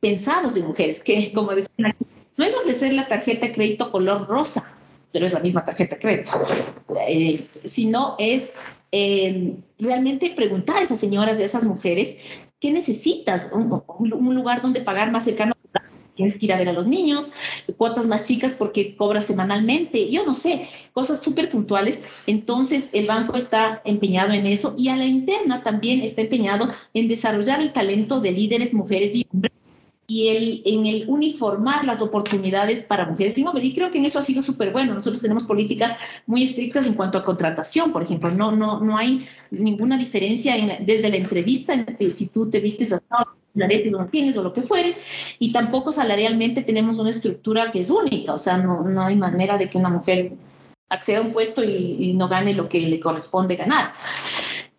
pensados 0.00 0.54
de 0.54 0.62
mujeres, 0.62 1.02
que 1.02 1.32
como 1.32 1.52
decían 1.52 1.86
aquí, 1.86 2.04
no 2.36 2.44
es 2.44 2.54
ofrecer 2.54 2.92
la 2.92 3.08
tarjeta 3.08 3.46
de 3.46 3.52
crédito 3.52 3.90
color 3.90 4.28
rosa, 4.28 4.64
pero 5.12 5.26
es 5.26 5.32
la 5.32 5.40
misma 5.40 5.64
tarjeta 5.64 5.96
de 5.96 6.00
crédito, 6.00 6.30
eh, 7.08 7.48
sino 7.64 8.14
es 8.18 8.52
eh, 8.92 9.56
realmente 9.78 10.30
preguntar 10.36 10.76
a 10.76 10.82
esas 10.82 11.00
señoras, 11.00 11.40
a 11.40 11.44
esas 11.44 11.64
mujeres, 11.64 12.16
¿qué 12.60 12.70
necesitas? 12.70 13.48
Un, 13.52 13.82
un 13.88 14.34
lugar 14.34 14.62
donde 14.62 14.80
pagar 14.82 15.10
más 15.10 15.24
cercano 15.24 15.54
tienes 16.18 16.36
que 16.36 16.46
ir 16.46 16.52
a 16.52 16.58
ver 16.58 16.68
a 16.68 16.72
los 16.72 16.88
niños, 16.88 17.30
cuotas 17.76 18.06
más 18.06 18.24
chicas 18.24 18.52
porque 18.52 18.96
cobras 18.96 19.24
semanalmente, 19.24 20.10
yo 20.10 20.26
no 20.26 20.34
sé, 20.34 20.68
cosas 20.92 21.22
súper 21.22 21.48
puntuales. 21.48 22.02
Entonces, 22.26 22.90
el 22.92 23.06
banco 23.06 23.36
está 23.36 23.80
empeñado 23.84 24.32
en 24.32 24.44
eso 24.44 24.74
y 24.76 24.88
a 24.88 24.96
la 24.96 25.06
interna 25.06 25.62
también 25.62 26.00
está 26.00 26.22
empeñado 26.22 26.68
en 26.92 27.06
desarrollar 27.06 27.60
el 27.60 27.72
talento 27.72 28.20
de 28.20 28.32
líderes, 28.32 28.74
mujeres 28.74 29.14
y 29.14 29.24
hombres 29.32 29.57
y 30.10 30.28
el, 30.28 30.62
en 30.64 30.86
el 30.86 31.04
uniformar 31.06 31.84
las 31.84 32.00
oportunidades 32.00 32.82
para 32.82 33.04
mujeres 33.04 33.36
y 33.38 33.44
hombres. 33.44 33.64
Y 33.66 33.74
creo 33.74 33.90
que 33.90 33.98
en 33.98 34.06
eso 34.06 34.18
ha 34.18 34.22
sido 34.22 34.42
súper 34.42 34.72
bueno. 34.72 34.94
Nosotros 34.94 35.22
tenemos 35.22 35.44
políticas 35.44 35.94
muy 36.26 36.42
estrictas 36.42 36.86
en 36.86 36.94
cuanto 36.94 37.18
a 37.18 37.24
contratación, 37.24 37.92
por 37.92 38.02
ejemplo. 38.02 38.30
No, 38.30 38.50
no, 38.50 38.80
no 38.80 38.96
hay 38.96 39.24
ninguna 39.50 39.98
diferencia 39.98 40.56
en 40.56 40.84
desde 40.84 41.10
la 41.10 41.16
entrevista 41.16 41.74
si 42.08 42.26
tú 42.28 42.48
te 42.48 42.58
vistes 42.58 42.92
así 42.92 43.04
aretes 43.62 43.92
no 43.92 44.06
tienes 44.06 44.36
o 44.36 44.42
lo 44.42 44.52
que 44.52 44.62
fuere, 44.62 44.96
y 45.38 45.52
tampoco 45.52 45.90
salarialmente 45.90 46.62
tenemos 46.62 46.98
una 46.98 47.10
estructura 47.10 47.72
que 47.72 47.80
es 47.80 47.90
única, 47.90 48.34
o 48.34 48.38
sea, 48.38 48.56
no, 48.56 48.82
no 48.82 49.02
hay 49.02 49.16
manera 49.16 49.58
de 49.58 49.68
que 49.68 49.78
una 49.78 49.88
mujer 49.88 50.32
acceda 50.88 51.18
a 51.18 51.22
un 51.22 51.32
puesto 51.32 51.62
y, 51.64 52.14
no 52.14 52.28
gane 52.28 52.54
lo 52.54 52.68
que 52.68 52.80
le 52.80 53.00
corresponde 53.00 53.56
ganar. 53.56 53.92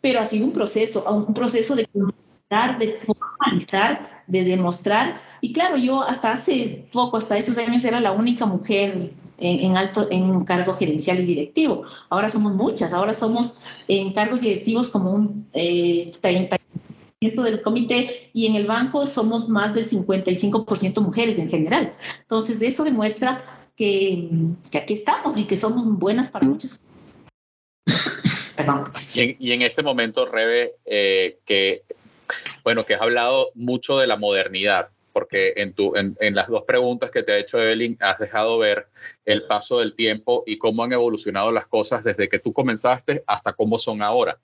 Pero 0.01 0.19
ha 0.19 0.25
sido 0.25 0.45
un 0.45 0.53
proceso, 0.53 1.03
un 1.09 1.33
proceso 1.33 1.75
de 1.75 1.87
de 2.49 2.97
formalizar, 3.05 4.23
de 4.25 4.43
demostrar. 4.43 5.19
Y 5.39 5.53
claro, 5.53 5.77
yo 5.77 6.01
hasta 6.01 6.31
hace 6.31 6.87
poco, 6.91 7.17
hasta 7.17 7.37
estos 7.37 7.57
años, 7.59 7.85
era 7.85 7.99
la 7.99 8.11
única 8.11 8.45
mujer 8.47 9.11
en, 9.37 9.77
alto, 9.77 10.07
en 10.09 10.23
un 10.23 10.45
cargo 10.45 10.73
gerencial 10.73 11.19
y 11.19 11.25
directivo. 11.25 11.83
Ahora 12.09 12.29
somos 12.29 12.53
muchas, 12.53 12.91
ahora 12.91 13.13
somos 13.13 13.59
en 13.87 14.13
cargos 14.13 14.41
directivos 14.41 14.87
como 14.87 15.11
un 15.11 15.47
eh, 15.53 16.11
30 16.21 16.57
del 17.21 17.61
comité 17.61 18.29
y 18.33 18.47
en 18.47 18.55
el 18.55 18.65
banco 18.65 19.05
somos 19.05 19.49
más 19.49 19.75
del 19.75 19.85
55% 19.85 21.01
mujeres 21.01 21.37
en 21.37 21.49
general. 21.49 21.93
Entonces, 22.21 22.61
eso 22.61 22.83
demuestra 22.83 23.43
que, 23.75 24.29
que, 24.71 24.77
aquí 24.77 24.93
estamos 24.93 25.37
y 25.37 25.43
que 25.43 25.57
somos 25.57 25.85
buenas 25.85 26.29
para 26.29 26.47
muchas 26.47 26.79
Perdón. 28.55 28.85
Y 29.13 29.21
en, 29.21 29.35
y 29.37 29.51
en, 29.51 29.61
este 29.61 29.83
momento, 29.83 30.25
Rebe, 30.25 30.75
eh, 30.85 31.37
que, 31.45 31.83
bueno, 32.63 32.85
que 32.85 32.95
has 32.95 33.01
hablado 33.01 33.51
mucho 33.55 33.97
de 33.97 34.07
la 34.07 34.17
modernidad, 34.17 34.89
porque 35.13 35.53
en, 35.57 36.35
las 36.35 36.47
dos 36.47 36.63
preguntas 36.63 37.11
que 37.11 37.23
te 37.23 37.33
ha 37.33 37.37
hecho 37.37 37.59
Evelyn 37.59 37.97
has 37.99 38.19
dejado 38.19 38.57
ver 38.57 38.87
el 39.25 39.43
paso 39.43 39.79
del 39.79 39.95
tiempo 39.95 40.43
y 40.45 40.57
cómo 40.57 40.83
han 40.83 40.93
evolucionado 40.93 41.51
las 41.51 41.67
cosas 41.67 42.03
desde 42.03 42.29
que 42.29 42.39
tú 42.39 42.53
comenzaste 42.53 43.23
hasta 43.27 43.53
cómo 43.53 43.77
son 43.77 44.01
ahora. 44.01 44.37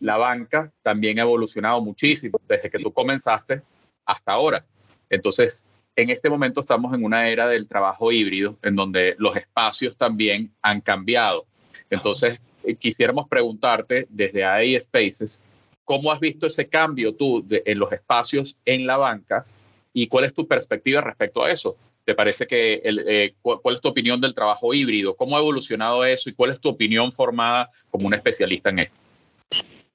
La 0.00 0.16
banca 0.16 0.72
también 0.82 1.18
ha 1.18 1.22
evolucionado 1.22 1.80
muchísimo 1.80 2.40
desde 2.48 2.70
que 2.70 2.78
tú 2.78 2.92
comenzaste 2.92 3.62
hasta 4.04 4.32
ahora. 4.32 4.64
Entonces, 5.10 5.66
en 5.96 6.10
este 6.10 6.30
momento 6.30 6.60
estamos 6.60 6.94
en 6.94 7.04
una 7.04 7.28
era 7.28 7.48
del 7.48 7.66
trabajo 7.66 8.12
híbrido, 8.12 8.56
en 8.62 8.76
donde 8.76 9.16
los 9.18 9.36
espacios 9.36 9.96
también 9.96 10.52
han 10.62 10.80
cambiado. 10.80 11.46
Entonces, 11.90 12.40
eh, 12.64 12.76
quisiéramos 12.76 13.28
preguntarte 13.28 14.06
desde 14.10 14.44
AI 14.44 14.80
Spaces, 14.80 15.42
¿cómo 15.88 16.12
has 16.12 16.20
visto 16.20 16.46
ese 16.46 16.68
cambio 16.68 17.14
tú 17.14 17.42
en 17.50 17.78
los 17.78 17.90
espacios 17.90 18.58
en 18.66 18.86
la 18.86 18.98
banca 18.98 19.46
y 19.94 20.06
cuál 20.06 20.26
es 20.26 20.34
tu 20.34 20.46
perspectiva 20.46 21.00
respecto 21.00 21.42
a 21.42 21.50
eso? 21.50 21.78
¿Te 22.04 22.14
parece 22.14 22.46
que, 22.46 22.74
el, 22.84 23.04
eh, 23.08 23.34
cuál 23.40 23.74
es 23.74 23.80
tu 23.80 23.88
opinión 23.88 24.20
del 24.20 24.34
trabajo 24.34 24.74
híbrido? 24.74 25.16
¿Cómo 25.16 25.34
ha 25.34 25.40
evolucionado 25.40 26.04
eso 26.04 26.28
y 26.28 26.34
cuál 26.34 26.50
es 26.50 26.60
tu 26.60 26.68
opinión 26.68 27.10
formada 27.10 27.70
como 27.90 28.06
un 28.06 28.12
especialista 28.12 28.68
en 28.68 28.80
esto? 28.80 29.00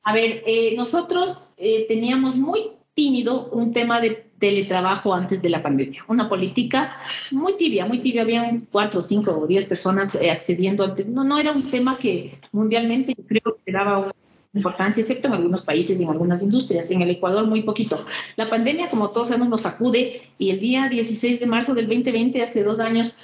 A 0.02 0.16
ver, 0.16 0.42
eh, 0.48 0.74
nosotros 0.76 1.54
eh, 1.58 1.86
teníamos 1.88 2.36
muy 2.36 2.72
tímido 2.96 3.50
un 3.52 3.72
tema 3.72 4.02
de 4.02 4.32
teletrabajo 4.40 5.14
antes 5.14 5.44
de 5.44 5.50
la 5.50 5.62
pandemia, 5.62 6.04
una 6.08 6.28
política 6.28 6.92
muy 7.32 7.54
tibia, 7.54 7.86
muy 7.86 8.00
tibia, 8.00 8.24
habían 8.24 8.68
cuatro, 8.72 9.00
cinco 9.00 9.32
o 9.32 9.46
diez 9.46 9.66
personas 9.66 10.16
eh, 10.16 10.32
accediendo, 10.32 10.94
no, 11.08 11.24
no 11.24 11.38
era 11.38 11.52
un 11.52 11.70
tema 11.70 11.98
que 11.98 12.34
mundialmente 12.52 13.16
creo 13.28 13.60
que 13.64 13.72
daba 13.72 14.00
una 14.00 14.23
importancia, 14.54 15.02
excepto 15.02 15.28
en 15.28 15.34
algunos 15.34 15.62
países 15.62 16.00
y 16.00 16.04
en 16.04 16.10
algunas 16.10 16.42
industrias, 16.42 16.92
en 16.92 17.02
el 17.02 17.10
Ecuador 17.10 17.46
muy 17.48 17.64
poquito. 17.64 18.04
La 18.36 18.50
pandemia, 18.50 18.90
como 18.90 19.10
todos 19.10 19.30
sabemos, 19.30 19.50
nos 19.50 19.62
sacude 19.62 20.22
y 20.38 20.52
el 20.52 20.60
día 20.60 20.90
16 20.90 21.40
de 21.40 21.46
marzo 21.46 21.74
del 21.74 21.88
2020, 21.88 22.42
hace 22.42 22.64
dos 22.64 22.80
años, 22.80 23.18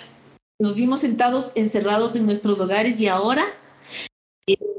nos 0.60 0.76
vimos 0.76 1.02
sentados, 1.02 1.52
encerrados 1.56 2.16
en 2.16 2.26
nuestros 2.26 2.60
hogares 2.60 3.00
y 3.00 3.08
ahora 3.08 3.46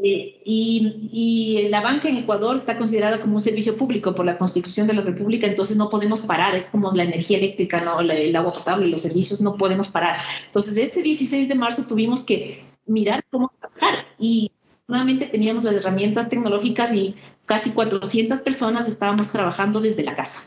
eh, 0.02 0.40
y, 0.44 1.68
la 1.68 1.80
banca 1.80 2.08
en 2.08 2.16
Ecuador 2.16 2.56
está 2.56 2.76
considerada 2.76 3.20
como 3.20 3.34
un 3.34 3.40
servicio 3.40 3.76
público 3.76 4.14
por 4.14 4.26
la 4.26 4.38
Constitución 4.38 4.86
de 4.86 4.94
la 4.94 5.02
República, 5.02 5.46
entonces 5.46 5.76
no 5.76 5.88
podemos 5.88 6.22
parar, 6.22 6.54
es 6.54 6.68
como 6.68 6.90
la 6.90 7.04
energía 7.04 7.38
eléctrica, 7.38 7.80
¿no? 7.84 8.00
el 8.00 8.34
agua 8.34 8.52
potable, 8.52 8.88
los 8.88 9.02
servicios, 9.02 9.40
no 9.40 9.56
podemos 9.56 9.88
parar. 9.88 10.16
Entonces, 10.46 10.76
ese 10.76 11.02
16 11.02 11.48
de 11.48 11.54
marzo 11.54 11.84
tuvimos 11.84 12.24
que 12.24 12.64
mirar 12.86 13.22
cómo 13.30 13.52
trabajar 13.60 14.06
y 14.18 14.50
nuevamente 14.90 15.26
teníamos 15.26 15.64
las 15.64 15.76
herramientas 15.76 16.29
tecnológicas 16.29 16.92
y 16.92 17.14
casi 17.46 17.70
400 17.70 18.40
personas 18.40 18.87
estábamos 18.87 19.31
trabajando 19.31 19.81
desde 19.81 20.03
la 20.03 20.16
casa. 20.16 20.44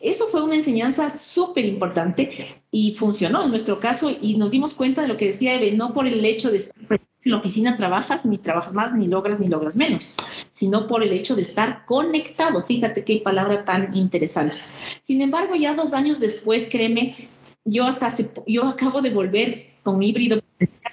Eso 0.00 0.26
fue 0.28 0.42
una 0.42 0.54
enseñanza 0.54 1.08
súper 1.10 1.64
importante 1.64 2.60
y 2.70 2.94
funcionó 2.94 3.44
en 3.44 3.50
nuestro 3.50 3.78
caso 3.78 4.10
y 4.20 4.36
nos 4.36 4.50
dimos 4.50 4.74
cuenta 4.74 5.02
de 5.02 5.08
lo 5.08 5.16
que 5.16 5.26
decía 5.26 5.54
Eve, 5.54 5.72
no 5.72 5.92
por 5.92 6.06
el 6.06 6.24
hecho 6.24 6.50
de 6.50 6.58
estar 6.58 7.00
en 7.24 7.32
la 7.32 7.38
oficina 7.38 7.76
trabajas, 7.76 8.24
ni 8.24 8.38
trabajas 8.38 8.72
más, 8.72 8.94
ni 8.94 9.06
logras, 9.06 9.40
ni 9.40 9.48
logras 9.48 9.76
menos, 9.76 10.14
sino 10.50 10.86
por 10.86 11.02
el 11.02 11.12
hecho 11.12 11.34
de 11.34 11.42
estar 11.42 11.84
conectado. 11.84 12.62
Fíjate 12.62 13.04
qué 13.04 13.20
palabra 13.22 13.64
tan 13.64 13.94
interesante. 13.94 14.56
Sin 15.00 15.20
embargo, 15.20 15.54
ya 15.56 15.74
dos 15.74 15.92
años 15.92 16.20
después, 16.20 16.68
créeme, 16.70 17.16
yo 17.64 17.84
hasta 17.84 18.06
hace, 18.06 18.30
yo 18.46 18.64
acabo 18.64 19.02
de 19.02 19.10
volver 19.10 19.66
con 19.82 20.02
híbrido 20.02 20.40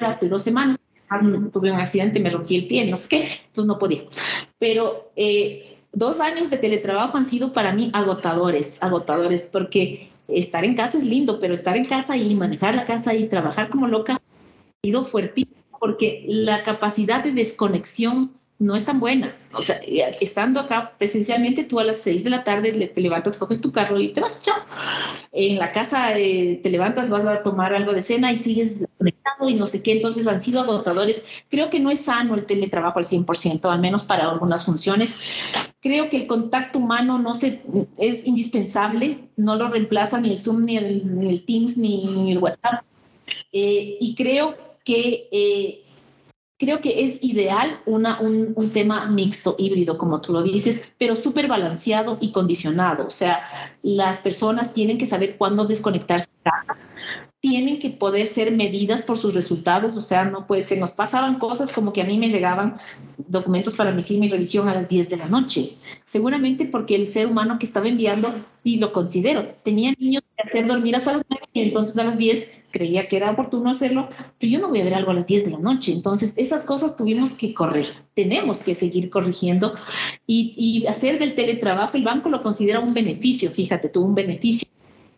hace 0.01 0.27
dos 0.27 0.43
semanas. 0.43 0.77
Tuve 1.53 1.71
un 1.71 1.79
accidente, 1.79 2.19
me 2.19 2.29
rompí 2.29 2.55
el 2.55 2.67
pie, 2.67 2.85
no 2.85 2.97
sé 2.97 3.07
qué, 3.09 3.17
entonces 3.47 3.65
no 3.65 3.77
podía. 3.77 4.03
Pero 4.57 5.11
eh, 5.15 5.77
dos 5.93 6.19
años 6.19 6.49
de 6.49 6.57
teletrabajo 6.57 7.17
han 7.17 7.25
sido 7.25 7.53
para 7.53 7.73
mí 7.73 7.91
agotadores, 7.93 8.81
agotadores, 8.81 9.43
porque 9.43 10.09
estar 10.27 10.65
en 10.65 10.75
casa 10.75 10.97
es 10.97 11.03
lindo, 11.03 11.39
pero 11.39 11.53
estar 11.53 11.77
en 11.77 11.85
casa 11.85 12.17
y 12.17 12.33
manejar 12.35 12.75
la 12.75 12.85
casa 12.85 13.13
y 13.13 13.27
trabajar 13.27 13.69
como 13.69 13.87
loca 13.87 14.13
ha 14.15 14.19
sido 14.83 15.05
fuertísimo 15.05 15.55
porque 15.79 16.23
la 16.27 16.63
capacidad 16.63 17.23
de 17.23 17.31
desconexión 17.31 18.31
no 18.57 18.75
es 18.75 18.85
tan 18.85 18.99
buena. 18.99 19.35
O 19.53 19.61
sea, 19.61 19.75
estando 20.21 20.59
acá 20.59 20.93
presencialmente, 20.97 21.63
tú 21.63 21.79
a 21.79 21.83
las 21.83 21.97
seis 21.97 22.23
de 22.23 22.29
la 22.29 22.43
tarde 22.43 22.71
te 22.87 23.01
levantas, 23.01 23.37
coges 23.37 23.61
tu 23.61 23.71
carro 23.71 23.99
y 23.99 24.13
te 24.13 24.21
vas, 24.21 24.41
chao. 24.41 24.55
En 25.31 25.59
la 25.59 25.71
casa 25.71 26.17
eh, 26.17 26.59
te 26.63 26.69
levantas, 26.69 27.09
vas 27.09 27.25
a 27.25 27.43
tomar 27.43 27.73
algo 27.73 27.93
de 27.93 28.01
cena 28.01 28.31
y 28.31 28.35
sigues 28.35 28.87
y 29.47 29.53
no 29.53 29.67
sé 29.67 29.81
qué. 29.81 29.93
Entonces 29.93 30.27
han 30.27 30.39
sido 30.39 30.61
agotadores. 30.61 31.25
Creo 31.49 31.69
que 31.69 31.79
no 31.79 31.91
es 31.91 32.01
sano 32.01 32.35
el 32.35 32.45
teletrabajo 32.45 32.99
al 32.99 33.05
100%, 33.05 33.69
al 33.69 33.79
menos 33.79 34.03
para 34.03 34.29
algunas 34.29 34.65
funciones. 34.65 35.19
Creo 35.81 36.09
que 36.09 36.17
el 36.17 36.27
contacto 36.27 36.79
humano 36.79 37.19
no 37.19 37.33
se, 37.33 37.61
es 37.97 38.25
indispensable, 38.25 39.29
no 39.37 39.55
lo 39.55 39.69
reemplaza 39.69 40.19
ni 40.19 40.31
el 40.31 40.37
Zoom, 40.37 40.65
ni 40.65 40.77
el, 40.77 41.43
Teams, 41.45 41.77
ni, 41.77 42.31
el 42.31 42.39
WhatsApp. 42.39 42.83
Eh, 43.51 43.97
y 43.99 44.15
creo 44.15 44.55
que 44.83 45.27
eh, 45.31 45.85
creo 46.57 46.79
que 46.79 47.03
es 47.03 47.17
ideal 47.21 47.81
una, 47.85 48.19
un, 48.19 48.53
un, 48.55 48.71
tema 48.71 49.07
mixto, 49.07 49.55
híbrido, 49.57 49.97
como 49.97 50.21
tú 50.21 50.33
lo 50.33 50.43
dices, 50.43 50.91
pero 50.97 51.15
súper 51.15 51.47
balanceado 51.47 52.17
y 52.21 52.31
condicionado. 52.31 53.05
O 53.07 53.09
sea, 53.09 53.41
las 53.81 54.19
personas 54.19 54.73
tienen 54.73 54.97
que 54.97 55.05
saber 55.05 55.37
cuándo 55.37 55.65
desconectarse 55.65 56.27
tienen 57.47 57.77
que 57.77 57.91
poder 57.91 58.25
ser 58.25 58.51
medidas 58.51 59.03
por 59.03 59.19
sus 59.19 59.35
resultados, 59.35 59.95
o 59.97 60.01
sea, 60.01 60.25
no 60.25 60.47
puede 60.47 60.63
ser, 60.63 60.79
nos 60.79 60.89
pasaban 60.89 61.37
cosas 61.37 61.71
como 61.71 61.93
que 61.93 62.01
a 62.01 62.03
mí 62.03 62.17
me 62.17 62.31
llegaban 62.31 62.75
documentos 63.19 63.75
para 63.75 63.91
mi 63.91 64.03
firma 64.03 64.25
y 64.25 64.29
revisión 64.29 64.67
a 64.67 64.73
las 64.73 64.89
10 64.89 65.09
de 65.09 65.17
la 65.17 65.27
noche, 65.27 65.77
seguramente 66.05 66.65
porque 66.65 66.95
el 66.95 67.07
ser 67.07 67.27
humano 67.27 67.59
que 67.59 67.67
estaba 67.67 67.87
enviando, 67.87 68.33
y 68.63 68.79
lo 68.79 68.91
considero, 68.91 69.45
tenía 69.61 69.93
niños 69.99 70.23
que 70.35 70.41
hacer 70.41 70.65
dormir 70.65 70.95
hasta 70.95 71.11
las 71.11 71.23
9 71.29 71.45
y 71.53 71.61
entonces 71.61 71.95
a 71.99 72.03
las 72.03 72.17
10 72.17 72.63
creía 72.71 73.07
que 73.07 73.17
era 73.17 73.29
oportuno 73.29 73.69
hacerlo, 73.69 74.09
pero 74.39 74.51
yo 74.51 74.59
no 74.59 74.69
voy 74.69 74.81
a 74.81 74.85
ver 74.85 74.95
algo 74.95 75.11
a 75.11 75.13
las 75.13 75.27
10 75.27 75.45
de 75.45 75.51
la 75.51 75.59
noche, 75.59 75.91
entonces 75.91 76.33
esas 76.37 76.63
cosas 76.63 76.97
tuvimos 76.97 77.33
que 77.33 77.53
correr, 77.53 77.85
tenemos 78.15 78.57
que 78.57 78.73
seguir 78.73 79.11
corrigiendo 79.11 79.75
y, 80.25 80.55
y 80.57 80.87
hacer 80.87 81.19
del 81.19 81.35
teletrabajo, 81.35 81.95
el 81.95 82.03
banco 82.03 82.29
lo 82.29 82.41
considera 82.41 82.79
un 82.79 82.95
beneficio, 82.95 83.51
fíjate 83.51 83.89
tú, 83.89 84.01
un 84.01 84.15
beneficio, 84.15 84.67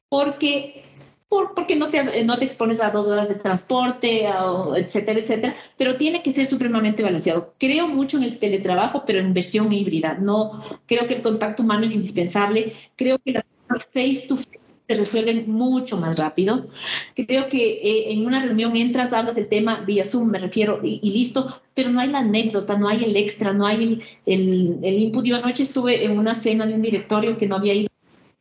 porque 0.09 0.83
por, 1.29 1.53
porque 1.53 1.75
no 1.75 1.89
te, 1.89 2.23
no 2.23 2.37
te 2.37 2.45
expones 2.45 2.81
a 2.81 2.89
dos 2.89 3.07
horas 3.07 3.27
de 3.27 3.35
transporte, 3.35 4.27
etcétera, 4.75 5.19
etcétera, 5.19 5.55
pero 5.77 5.97
tiene 5.97 6.23
que 6.23 6.31
ser 6.31 6.45
supremamente 6.45 7.03
balanceado. 7.03 7.53
Creo 7.57 7.87
mucho 7.87 8.17
en 8.17 8.23
el 8.23 8.39
teletrabajo, 8.39 9.03
pero 9.05 9.19
en 9.19 9.33
versión 9.33 9.71
híbrida. 9.71 10.17
No 10.19 10.51
creo 10.85 11.05
que 11.05 11.15
el 11.15 11.21
contacto 11.21 11.63
humano 11.63 11.85
es 11.85 11.93
indispensable. 11.93 12.71
Creo 12.95 13.19
que 13.19 13.33
las 13.33 13.85
face 13.93 14.25
to 14.27 14.37
face 14.37 14.57
se 14.87 14.95
resuelven 14.95 15.49
mucho 15.49 15.97
más 15.97 16.17
rápido. 16.17 16.67
Creo 17.13 17.49
que 17.49 17.73
eh, 17.73 18.13
en 18.13 18.25
una 18.25 18.41
reunión 18.41 18.75
entras, 18.75 19.11
hablas 19.11 19.35
del 19.35 19.49
tema 19.49 19.81
vía 19.81 20.05
Zoom, 20.05 20.29
me 20.29 20.39
refiero, 20.39 20.79
y, 20.81 21.11
listo, 21.11 21.61
pero 21.73 21.89
no 21.89 21.99
hay 21.99 22.07
la 22.07 22.19
anécdota, 22.19 22.77
no 22.77 22.87
hay 22.87 23.03
el 23.03 23.17
extra, 23.17 23.51
no 23.51 23.65
hay 23.65 23.83
el, 23.83 24.03
el, 24.25 24.79
el 24.81 24.97
input. 24.97 25.25
Yo 25.25 25.35
anoche 25.35 25.63
estuve 25.63 26.05
en 26.05 26.17
una 26.17 26.33
cena 26.33 26.65
de 26.65 26.73
un 26.73 26.81
directorio 26.81 27.37
que 27.37 27.47
no 27.47 27.57
había 27.57 27.73
ido, 27.73 27.89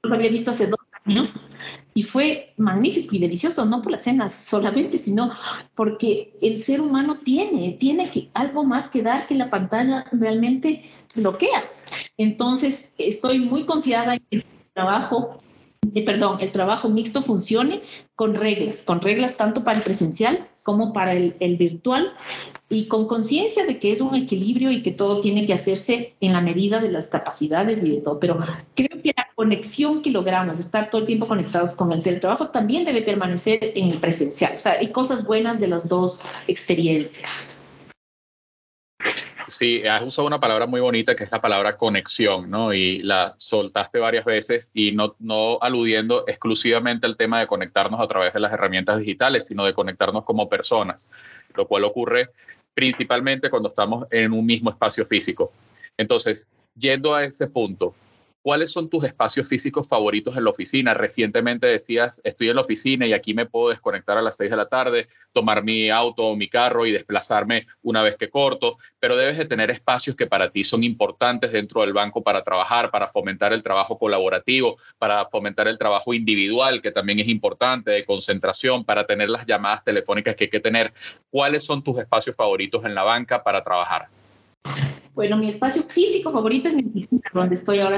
no 0.04 0.14
había 0.14 0.30
visto 0.30 0.52
hace 0.52 0.68
dos 0.68 0.78
años, 1.06 1.34
y 1.94 2.02
fue 2.02 2.52
magnífico 2.56 3.14
y 3.14 3.18
delicioso, 3.18 3.64
no 3.64 3.80
por 3.82 3.92
las 3.92 4.02
cenas 4.02 4.32
solamente, 4.32 4.98
sino 4.98 5.30
porque 5.74 6.34
el 6.42 6.58
ser 6.58 6.80
humano 6.80 7.16
tiene, 7.16 7.76
tiene 7.78 8.10
que, 8.10 8.28
algo 8.34 8.64
más 8.64 8.88
que 8.88 9.02
dar 9.02 9.26
que 9.26 9.34
la 9.34 9.50
pantalla 9.50 10.04
realmente 10.12 10.82
bloquea. 11.14 11.64
Entonces, 12.18 12.94
estoy 12.98 13.38
muy 13.38 13.64
confiada 13.64 14.14
en 14.14 14.22
el 14.30 14.44
trabajo 14.74 15.40
eh, 15.94 16.04
perdón, 16.04 16.38
el 16.40 16.52
trabajo 16.52 16.88
mixto 16.88 17.22
funcione 17.22 17.82
con 18.16 18.34
reglas, 18.34 18.82
con 18.82 19.00
reglas 19.00 19.36
tanto 19.36 19.64
para 19.64 19.78
el 19.78 19.84
presencial 19.84 20.46
como 20.62 20.92
para 20.92 21.12
el, 21.12 21.36
el 21.40 21.56
virtual 21.56 22.12
y 22.68 22.86
con 22.86 23.06
conciencia 23.06 23.64
de 23.64 23.78
que 23.78 23.92
es 23.92 24.00
un 24.00 24.14
equilibrio 24.14 24.70
y 24.70 24.82
que 24.82 24.90
todo 24.90 25.20
tiene 25.20 25.46
que 25.46 25.52
hacerse 25.52 26.14
en 26.20 26.32
la 26.32 26.40
medida 26.40 26.80
de 26.80 26.90
las 26.90 27.06
capacidades 27.06 27.82
y 27.82 27.90
de 27.90 28.00
todo. 28.02 28.18
Pero 28.18 28.38
creo 28.74 29.00
que 29.02 29.12
conexión 29.36 30.00
que 30.00 30.10
logramos, 30.10 30.58
estar 30.58 30.88
todo 30.88 31.02
el 31.02 31.06
tiempo 31.06 31.28
conectados 31.28 31.74
con 31.74 31.92
el 31.92 32.02
teletrabajo, 32.02 32.48
también 32.48 32.86
debe 32.86 33.02
permanecer 33.02 33.72
en 33.74 33.90
el 33.90 33.98
presencial. 33.98 34.54
O 34.54 34.58
sea, 34.58 34.72
hay 34.72 34.90
cosas 34.90 35.24
buenas 35.24 35.60
de 35.60 35.68
las 35.68 35.88
dos 35.88 36.22
experiencias. 36.48 37.54
Sí, 39.46 39.86
has 39.86 40.02
usado 40.02 40.26
una 40.26 40.40
palabra 40.40 40.66
muy 40.66 40.80
bonita 40.80 41.14
que 41.14 41.24
es 41.24 41.30
la 41.30 41.42
palabra 41.42 41.76
conexión, 41.76 42.50
¿no? 42.50 42.72
Y 42.72 43.02
la 43.02 43.34
soltaste 43.36 43.98
varias 43.98 44.24
veces 44.24 44.70
y 44.72 44.92
no, 44.92 45.14
no 45.20 45.58
aludiendo 45.60 46.24
exclusivamente 46.26 47.06
al 47.06 47.18
tema 47.18 47.38
de 47.38 47.46
conectarnos 47.46 48.00
a 48.00 48.08
través 48.08 48.32
de 48.32 48.40
las 48.40 48.52
herramientas 48.52 48.98
digitales, 48.98 49.46
sino 49.46 49.66
de 49.66 49.74
conectarnos 49.74 50.24
como 50.24 50.48
personas, 50.48 51.06
lo 51.54 51.68
cual 51.68 51.84
ocurre 51.84 52.30
principalmente 52.74 53.50
cuando 53.50 53.68
estamos 53.68 54.06
en 54.10 54.32
un 54.32 54.46
mismo 54.46 54.70
espacio 54.70 55.04
físico. 55.04 55.52
Entonces, 55.96 56.48
yendo 56.74 57.14
a 57.14 57.24
ese 57.24 57.46
punto, 57.46 57.94
¿cuáles 58.46 58.70
son 58.70 58.88
tus 58.88 59.02
espacios 59.02 59.48
físicos 59.48 59.88
favoritos 59.88 60.36
en 60.36 60.44
la 60.44 60.50
oficina? 60.50 60.94
Recientemente 60.94 61.66
decías, 61.66 62.20
estoy 62.22 62.48
en 62.48 62.54
la 62.54 62.62
oficina 62.62 63.04
y 63.04 63.12
aquí 63.12 63.34
me 63.34 63.46
puedo 63.46 63.70
desconectar 63.70 64.16
a 64.18 64.22
las 64.22 64.36
6 64.36 64.52
de 64.52 64.56
la 64.56 64.68
tarde, 64.68 65.08
tomar 65.32 65.64
mi 65.64 65.90
auto 65.90 66.22
o 66.22 66.36
mi 66.36 66.48
carro 66.48 66.86
y 66.86 66.92
desplazarme 66.92 67.66
una 67.82 68.04
vez 68.04 68.16
que 68.16 68.30
corto, 68.30 68.78
pero 69.00 69.16
debes 69.16 69.36
de 69.36 69.46
tener 69.46 69.72
espacios 69.72 70.14
que 70.14 70.28
para 70.28 70.52
ti 70.52 70.62
son 70.62 70.84
importantes 70.84 71.50
dentro 71.50 71.80
del 71.80 71.92
banco 71.92 72.22
para 72.22 72.44
trabajar, 72.44 72.92
para 72.92 73.08
fomentar 73.08 73.52
el 73.52 73.64
trabajo 73.64 73.98
colaborativo, 73.98 74.76
para 74.96 75.26
fomentar 75.26 75.66
el 75.66 75.76
trabajo 75.76 76.14
individual, 76.14 76.80
que 76.80 76.92
también 76.92 77.18
es 77.18 77.26
importante, 77.26 77.90
de 77.90 78.04
concentración, 78.04 78.84
para 78.84 79.08
tener 79.08 79.28
las 79.28 79.44
llamadas 79.44 79.82
telefónicas 79.82 80.36
que 80.36 80.44
hay 80.44 80.50
que 80.50 80.60
tener. 80.60 80.92
¿Cuáles 81.30 81.64
son 81.64 81.82
tus 81.82 81.98
espacios 81.98 82.36
favoritos 82.36 82.84
en 82.84 82.94
la 82.94 83.02
banca 83.02 83.42
para 83.42 83.64
trabajar? 83.64 84.06
Bueno, 85.16 85.38
mi 85.38 85.48
espacio 85.48 85.82
físico 85.82 86.30
favorito 86.30 86.68
es 86.68 86.74
mi 86.74 86.82
oficina, 86.82 87.22
donde 87.32 87.54
estoy 87.54 87.80
ahora. 87.80 87.96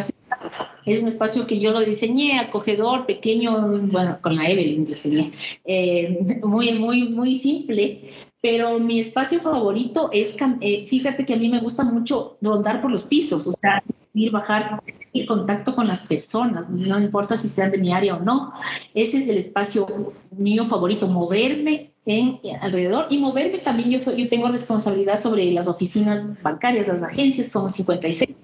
Es 0.87 1.03
un 1.03 1.09
espacio 1.09 1.49
que 1.49 1.59
yo 1.59 1.73
lo 1.73 1.81
diseñé, 1.81 2.39
acogedor, 2.39 3.07
pequeño, 3.07 3.77
bueno, 3.91 4.19
con 4.23 4.37
la 4.37 4.49
Evelyn 4.49 4.85
diseñé, 4.85 5.33
eh, 5.65 6.41
muy, 6.45 6.73
muy, 6.75 7.09
muy 7.09 7.35
simple, 7.35 8.09
pero 8.41 8.79
mi 8.79 9.01
espacio 9.01 9.41
favorito 9.41 10.11
es, 10.13 10.37
eh, 10.61 10.87
fíjate 10.87 11.27
que 11.27 11.35
a 11.35 11.39
mí 11.39 11.49
me 11.49 11.61
gusta 11.61 11.83
mucho 11.83 12.39
rondar 12.41 12.81
por 12.81 12.93
los 12.93 13.03
pisos, 13.03 13.49
o 13.49 13.53
sea, 13.53 13.83
ir, 14.15 14.31
bajar, 14.31 14.81
el 15.13 15.27
contacto 15.27 15.75
con 15.75 15.89
las 15.89 16.07
personas, 16.07 16.71
no 16.71 17.01
importa 17.01 17.37
si 17.37 17.49
sean 17.49 17.73
de 17.73 17.79
mi 17.79 17.93
área 17.93 18.15
o 18.15 18.21
no. 18.21 18.53
Ese 18.95 19.19
es 19.19 19.29
el 19.29 19.39
espacio 19.39 20.13
mío 20.31 20.65
favorito, 20.65 21.09
moverme 21.09 21.88
en 22.09 22.41
alrededor 22.61 23.07
y 23.11 23.19
moverme 23.19 23.59
también. 23.59 23.91
Yo, 23.91 23.99
soy, 23.99 24.23
yo 24.23 24.29
tengo 24.29 24.49
responsabilidad 24.49 25.21
sobre 25.21 25.51
las 25.53 25.69
oficinas 25.69 26.43
bancarias, 26.43 26.89
las 26.89 27.03
agencias, 27.03 27.49
somos 27.49 27.75
56. 27.75 28.35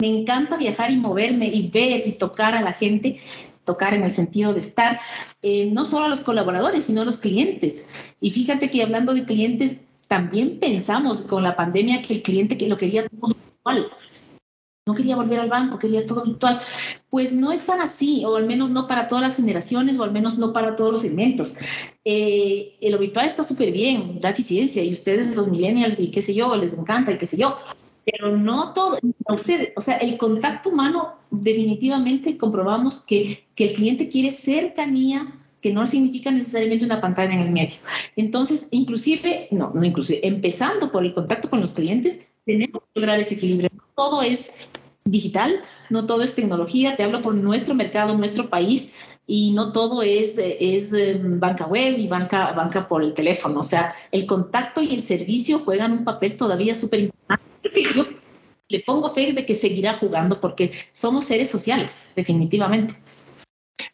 Me 0.00 0.08
encanta 0.08 0.56
viajar 0.56 0.90
y 0.90 0.96
moverme 0.96 1.46
y 1.48 1.68
ver 1.68 2.08
y 2.08 2.12
tocar 2.12 2.54
a 2.54 2.62
la 2.62 2.72
gente, 2.72 3.20
tocar 3.64 3.92
en 3.92 4.02
el 4.02 4.10
sentido 4.10 4.54
de 4.54 4.60
estar, 4.60 4.98
eh, 5.42 5.66
no 5.66 5.84
solo 5.84 6.06
a 6.06 6.08
los 6.08 6.22
colaboradores, 6.22 6.84
sino 6.84 7.02
a 7.02 7.04
los 7.04 7.18
clientes. 7.18 7.90
Y 8.20 8.30
fíjate 8.30 8.70
que 8.70 8.82
hablando 8.82 9.12
de 9.12 9.26
clientes, 9.26 9.82
también 10.08 10.58
pensamos 10.58 11.18
con 11.18 11.42
la 11.42 11.54
pandemia 11.54 12.00
que 12.00 12.14
el 12.14 12.22
cliente 12.22 12.56
que 12.56 12.68
lo 12.68 12.78
quería 12.78 13.06
todo 13.06 13.36
igual 13.60 13.90
no 14.86 14.94
quería 14.94 15.16
volver 15.16 15.40
al 15.40 15.48
banco, 15.48 15.78
quería 15.78 16.06
todo 16.06 16.24
virtual. 16.24 16.60
Pues 17.10 17.32
no 17.32 17.52
es 17.52 17.60
tan 17.60 17.80
así, 17.80 18.24
o 18.24 18.36
al 18.36 18.46
menos 18.46 18.70
no 18.70 18.86
para 18.86 19.06
todas 19.06 19.22
las 19.22 19.36
generaciones, 19.36 19.98
o 19.98 20.04
al 20.04 20.12
menos 20.12 20.38
no 20.38 20.52
para 20.52 20.76
todos 20.76 20.92
los 20.92 21.02
segmentos. 21.02 21.54
Eh, 22.04 22.78
lo 22.82 22.98
virtual 22.98 23.26
está 23.26 23.42
súper 23.42 23.72
bien, 23.72 24.20
da 24.20 24.30
eficiencia, 24.30 24.82
y 24.82 24.92
ustedes, 24.92 25.36
los 25.36 25.48
millennials, 25.48 26.00
y 26.00 26.10
qué 26.10 26.22
sé 26.22 26.34
yo, 26.34 26.56
les 26.56 26.74
encanta, 26.74 27.12
y 27.12 27.18
qué 27.18 27.26
sé 27.26 27.36
yo, 27.36 27.56
pero 28.04 28.36
no 28.36 28.72
todo, 28.72 28.98
o 29.76 29.82
sea, 29.82 29.96
el 29.98 30.16
contacto 30.16 30.70
humano, 30.70 31.14
definitivamente 31.30 32.36
comprobamos 32.36 33.00
que, 33.00 33.46
que 33.54 33.64
el 33.64 33.72
cliente 33.74 34.08
quiere 34.08 34.30
cercanía, 34.30 35.36
que 35.60 35.72
no 35.72 35.86
significa 35.86 36.30
necesariamente 36.30 36.86
una 36.86 37.00
pantalla 37.00 37.34
en 37.34 37.40
el 37.40 37.50
medio. 37.50 37.76
Entonces, 38.16 38.66
inclusive, 38.70 39.48
no, 39.50 39.70
no 39.74 39.84
inclusive, 39.84 40.26
empezando 40.26 40.90
por 40.90 41.04
el 41.04 41.12
contacto 41.12 41.50
con 41.50 41.60
los 41.60 41.72
clientes, 41.72 42.30
tenemos 42.46 42.82
que 42.82 43.00
lograr 43.00 43.20
ese 43.20 43.34
equilibrio 43.34 43.69
todo 44.00 44.22
es 44.22 44.70
digital, 45.04 45.60
no 45.90 46.06
todo 46.06 46.22
es 46.22 46.34
tecnología, 46.34 46.96
te 46.96 47.02
hablo 47.02 47.20
por 47.20 47.34
nuestro 47.34 47.74
mercado, 47.74 48.16
nuestro 48.16 48.48
país, 48.48 48.92
y 49.26 49.52
no 49.52 49.72
todo 49.72 50.00
es, 50.00 50.38
es 50.38 50.94
em, 50.94 51.38
banca 51.38 51.66
web 51.66 51.98
y 51.98 52.08
banca, 52.08 52.52
banca 52.52 52.88
por 52.88 53.02
el 53.02 53.12
teléfono. 53.12 53.60
O 53.60 53.62
sea, 53.62 53.92
el 54.10 54.24
contacto 54.24 54.80
y 54.80 54.94
el 54.94 55.02
servicio 55.02 55.58
juegan 55.58 55.92
un 55.92 56.04
papel 56.04 56.38
todavía 56.38 56.74
súper 56.74 57.00
importante. 57.00 57.44
Le 58.68 58.80
pongo 58.80 59.12
fe 59.12 59.34
de 59.34 59.44
que 59.44 59.54
seguirá 59.54 59.92
jugando 59.92 60.40
porque 60.40 60.72
somos 60.92 61.26
seres 61.26 61.50
sociales, 61.50 62.10
definitivamente. 62.16 62.96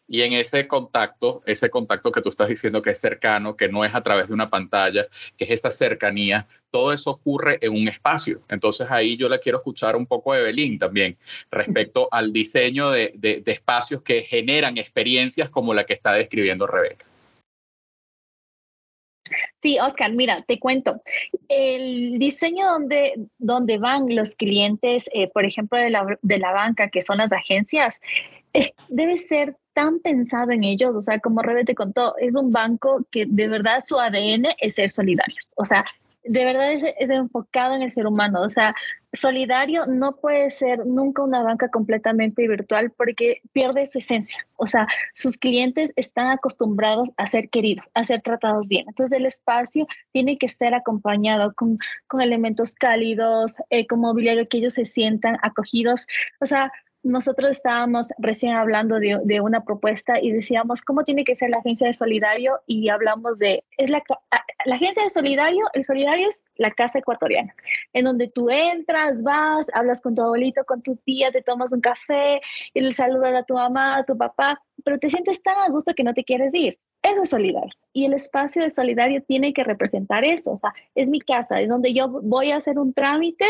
Y 0.07 0.21
en 0.21 0.33
ese 0.33 0.67
contacto, 0.67 1.43
ese 1.45 1.69
contacto 1.69 2.11
que 2.11 2.21
tú 2.21 2.29
estás 2.29 2.49
diciendo 2.49 2.81
que 2.81 2.91
es 2.91 2.99
cercano, 2.99 3.55
que 3.55 3.67
no 3.67 3.85
es 3.85 3.93
a 3.93 4.01
través 4.01 4.27
de 4.27 4.33
una 4.33 4.49
pantalla, 4.49 5.07
que 5.37 5.45
es 5.45 5.51
esa 5.51 5.71
cercanía, 5.71 6.47
todo 6.71 6.93
eso 6.93 7.11
ocurre 7.11 7.57
en 7.61 7.73
un 7.73 7.87
espacio. 7.87 8.41
Entonces 8.49 8.89
ahí 8.89 9.17
yo 9.17 9.29
le 9.29 9.39
quiero 9.39 9.59
escuchar 9.59 9.95
un 9.95 10.05
poco 10.05 10.33
de 10.33 10.41
Evelyn 10.41 10.79
también 10.79 11.17
respecto 11.51 12.07
al 12.11 12.33
diseño 12.33 12.91
de, 12.91 13.11
de, 13.15 13.41
de 13.41 13.51
espacios 13.51 14.01
que 14.01 14.23
generan 14.23 14.77
experiencias 14.77 15.49
como 15.49 15.73
la 15.73 15.85
que 15.85 15.93
está 15.93 16.13
describiendo 16.13 16.67
Rebeca. 16.67 17.05
Sí, 19.57 19.79
Oscar, 19.79 20.13
mira, 20.13 20.43
te 20.47 20.59
cuento. 20.59 21.01
El 21.47 22.19
diseño 22.19 22.65
donde, 22.67 23.13
donde 23.37 23.77
van 23.77 24.15
los 24.15 24.35
clientes, 24.35 25.09
eh, 25.13 25.29
por 25.29 25.45
ejemplo, 25.45 25.77
de 25.77 25.89
la, 25.89 26.17
de 26.21 26.39
la, 26.39 26.51
banca, 26.51 26.89
que 26.89 27.01
son 27.01 27.17
las 27.17 27.31
agencias, 27.31 27.99
es, 28.53 28.73
debe 28.89 29.17
ser 29.17 29.55
tan 29.77 29.99
pensado 29.99 30.49
en 30.51 30.63
ellos, 30.63 30.95
o 30.95 31.01
sea, 31.01 31.19
como 31.19 31.43
Rebe 31.43 31.63
te 31.63 31.75
contó, 31.75 32.17
es 32.17 32.33
un 32.33 32.51
banco 32.51 33.05
que 33.11 33.27
de 33.27 33.47
verdad 33.47 33.77
su 33.85 33.99
ADN 33.99 34.47
es 34.59 34.73
ser 34.73 34.89
solidarios, 34.89 35.51
o 35.55 35.65
sea, 35.65 35.85
de 36.23 36.45
verdad 36.45 36.71
es, 36.71 36.83
enfocado 36.97 37.75
en 37.75 37.83
el 37.83 37.91
ser 37.91 38.07
humano. 38.07 38.41
O 38.41 38.49
sea, 38.49 38.75
solidario 39.13 39.85
no 39.85 40.17
puede 40.17 40.51
ser 40.51 40.85
nunca 40.85 41.21
una 41.21 41.41
banca 41.41 41.69
completamente 41.69 42.47
virtual 42.47 42.91
porque 42.91 43.41
pierde 43.53 43.85
su 43.85 43.99
esencia. 43.99 44.45
O 44.57 44.65
sea, 44.65 44.87
sus 45.13 45.37
clientes 45.37 45.93
están 45.95 46.31
acostumbrados 46.31 47.11
a 47.15 47.27
ser 47.27 47.49
queridos, 47.49 47.85
a 47.93 48.03
ser 48.03 48.21
tratados 48.23 48.67
bien. 48.67 48.85
Entonces, 48.87 49.17
el 49.17 49.25
espacio 49.25 49.87
tiene 50.11 50.37
que 50.37 50.49
ser 50.49 50.73
acompañado 50.73 51.53
con, 51.53 51.77
con 52.07 52.19
elementos 52.19 52.75
cálidos, 52.75 53.57
eh, 53.69 53.87
con 53.87 54.01
mobiliario 54.01 54.49
que 54.49 54.57
ellos 54.57 54.73
se 54.73 54.85
sientan 54.85 55.37
acogidos. 55.43 56.07
O 56.41 56.45
sea, 56.45 56.73
nosotros 57.07 57.51
estábamos 57.51 58.09
recién 58.17 58.53
hablando 58.53 58.99
de, 58.99 59.41
una 59.41 59.63
propuesta 59.63 60.19
y 60.21 60.31
decíamos 60.31 60.81
cómo 60.81 61.03
tiene 61.03 61.23
que 61.23 61.35
ser 61.35 61.49
la 61.49 61.57
agencia 61.57 61.87
de 61.87 61.93
solidario 61.93 62.59
y 62.65 62.89
hablamos 62.89 63.39
de, 63.39 63.63
es 63.77 63.89
la, 63.89 64.03
la 64.65 64.75
agencia 64.75 65.03
de 65.03 65.09
solidario, 65.09 65.65
el 65.73 65.85
solidario 65.85 66.27
es 66.27 66.43
la 66.55 66.71
casa 66.71 66.99
ecuatoriana, 66.99 67.55
en 67.93 68.05
donde 68.05 68.27
tú 68.27 68.49
entras, 68.49 69.23
vas, 69.23 69.67
hablas 69.73 70.01
con 70.01 70.15
tu 70.15 70.21
abuelito, 70.21 70.65
con 70.65 70.81
tu 70.81 70.97
tía, 70.97 71.31
te 71.31 71.41
tomas 71.41 71.71
un 71.71 71.81
café 71.81 72.41
y 72.73 72.81
le 72.81 72.91
saludas 72.91 73.33
a 73.33 73.43
tu 73.43 73.53
mamá, 73.53 73.97
a 73.97 74.03
tu 74.03 74.17
papá, 74.17 74.61
pero 74.83 74.99
te 74.99 75.09
sientes 75.09 75.41
tan 75.41 75.57
a 75.57 75.69
gusto 75.69 75.93
que 75.95 76.03
no 76.03 76.13
te 76.13 76.23
quieres 76.23 76.53
ir. 76.53 76.77
Eso 77.07 77.23
es 77.23 77.29
solidario. 77.29 77.73
Y 77.93 78.05
el 78.05 78.13
espacio 78.13 78.61
de 78.61 78.69
solidario 78.69 79.23
tiene 79.23 79.53
que 79.53 79.63
representar 79.63 80.23
eso. 80.25 80.51
O 80.51 80.57
sea, 80.57 80.73
es 80.93 81.09
mi 81.09 81.19
casa, 81.19 81.61
es 81.61 81.69
donde 81.69 81.93
yo 81.93 82.09
voy 82.09 82.51
a 82.51 82.57
hacer 82.57 82.77
un 82.77 82.93
trámite, 82.93 83.45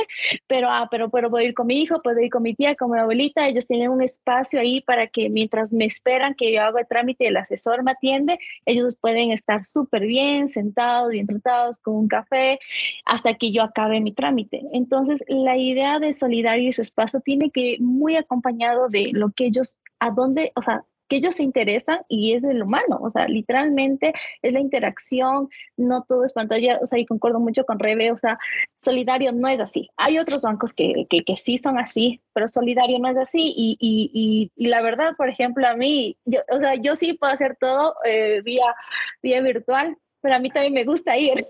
pero, 0.46 0.70
ah, 0.70 0.88
pero, 0.92 1.10
pero 1.10 1.30
puedo 1.30 1.44
ir 1.44 1.54
con 1.54 1.68
mi 1.68 1.82
hijo, 1.82 2.02
puedo 2.02 2.20
ir 2.22 2.30
con 2.30 2.44
mi 2.44 2.54
tía, 2.54 2.76
con 2.76 2.92
mi 2.92 3.00
abuelita. 3.00 3.48
Ellos 3.48 3.66
tienen 3.68 3.90
un 3.90 4.02
espacio 4.04 4.60
ahí 4.60 4.82
para 4.82 5.08
que 5.08 5.30
mientras 5.30 5.74
me 5.74 5.86
esperan 5.86 6.36
que 6.36 6.54
yo 6.54 6.62
haga 6.62 6.82
el 6.82 6.88
trámite 6.88 7.28
el 7.28 7.38
asesor 7.38 7.84
me 7.84 7.92
atiende, 7.92 8.40
ellos 8.66 8.96
pueden 8.96 9.32
estar 9.32 9.66
súper 9.66 10.06
bien, 10.06 10.48
sentados, 10.48 11.10
bien 11.10 11.28
tratados, 11.28 11.80
con 11.80 11.96
un 11.96 12.08
café, 12.08 12.60
hasta 13.06 13.34
que 13.34 13.52
yo 13.52 13.64
acabe 13.64 14.00
mi 14.02 14.14
trámite. 14.14 14.62
Entonces, 14.72 15.24
la 15.28 15.58
idea 15.58 16.00
de 16.00 16.14
solidario 16.14 16.70
y 16.70 16.74
su 16.74 16.84
espacio 16.84 17.22
tiene 17.22 17.50
que 17.50 17.62
ir 17.62 17.82
muy 17.82 18.16
acompañado 18.16 18.88
de 18.88 19.12
lo 19.14 19.32
que 19.32 19.48
ellos, 19.48 19.76
a 20.00 20.12
dónde, 20.12 20.52
o 20.56 20.62
sea, 20.62 20.86
que 21.08 21.18
ellos 21.18 21.36
se 21.36 21.44
interesan 21.44 22.00
y 22.08 22.34
es 22.34 22.44
el 22.44 22.62
humano, 22.62 23.00
o 23.02 23.10
sea, 23.10 23.28
literalmente 23.28 24.14
es 24.42 24.54
la 24.54 24.60
interacción, 24.60 25.50
no 25.76 26.04
todo 26.04 26.24
es 26.24 26.34
pantalla, 26.34 26.80
o 26.82 26.86
sea, 26.86 27.00
y 27.00 27.06
concuerdo 27.06 27.40
mucho 27.40 27.66
con 27.66 27.80
Rebe, 27.80 28.12
o 28.12 28.18
sea, 28.18 28.38
Solidario 28.76 29.32
no 29.32 29.48
es 29.48 29.60
así. 29.60 29.90
Hay 29.98 30.20
otros 30.20 30.42
bancos 30.42 30.74
que, 30.74 31.06
que, 31.10 31.24
que 31.24 31.38
sí 31.38 31.58
son 31.58 31.78
así, 31.78 32.22
pero 32.34 32.48
Solidario 32.48 33.00
no 33.00 33.10
es 33.10 33.18
así 33.18 33.54
y, 33.56 33.78
y, 33.80 34.52
y, 34.56 34.68
la 34.68 34.82
verdad, 34.82 35.16
por 35.18 35.30
ejemplo, 35.30 35.68
a 35.68 35.76
mí, 35.76 36.18
yo, 36.26 36.42
o 36.52 36.60
sea, 36.60 36.76
yo 36.76 36.96
sí 36.96 37.14
puedo 37.14 37.34
hacer 37.34 37.58
todo 37.60 37.96
eh, 38.06 38.42
vía, 38.44 38.76
vía 39.22 39.42
virtual, 39.42 39.98
pero 40.22 40.36
a 40.36 40.40
mí 40.40 40.50
también 40.50 40.74
me 40.74 40.84
gusta 40.84 41.18
ir. 41.18 41.46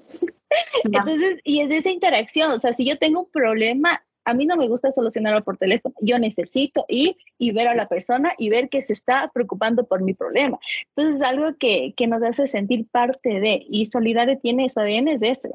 Entonces, 0.84 1.40
y 1.44 1.62
es 1.62 1.70
de 1.70 1.78
esa 1.78 1.90
interacción, 1.90 2.52
o 2.52 2.60
sea, 2.60 2.74
si 2.74 2.86
yo 2.86 2.98
tengo 2.98 3.22
un 3.22 3.32
problema, 3.32 4.04
a 4.28 4.34
mí 4.34 4.46
no 4.46 4.58
me 4.58 4.68
gusta 4.68 4.92
solucionarlo 4.92 5.42
por 5.44 5.58
teléfono. 5.58 5.96
Yo 6.02 6.20
necesito 6.20 6.86
ir 6.90 7.16
y 7.38 7.54
ver 7.54 7.70
a 7.70 7.76
la 7.76 7.88
persona 7.88 8.34
y 8.38 8.50
ver 8.50 8.68
que 8.68 8.82
se 8.82 8.92
está 8.92 9.32
preocupando 9.34 9.86
por 9.86 10.02
mi 10.04 10.14
problema. 10.14 10.60
Entonces 10.90 11.22
es 11.22 11.22
algo 11.22 11.56
que, 11.58 11.94
que 11.96 12.08
nos 12.08 12.22
hace 12.22 12.46
sentir 12.46 12.86
parte 12.92 13.40
de, 13.40 13.66
y 13.70 13.86
Solidario 13.86 14.38
tiene 14.38 14.68
su 14.68 14.82
ADN 14.82 15.08
es 15.08 15.24
ese. 15.24 15.50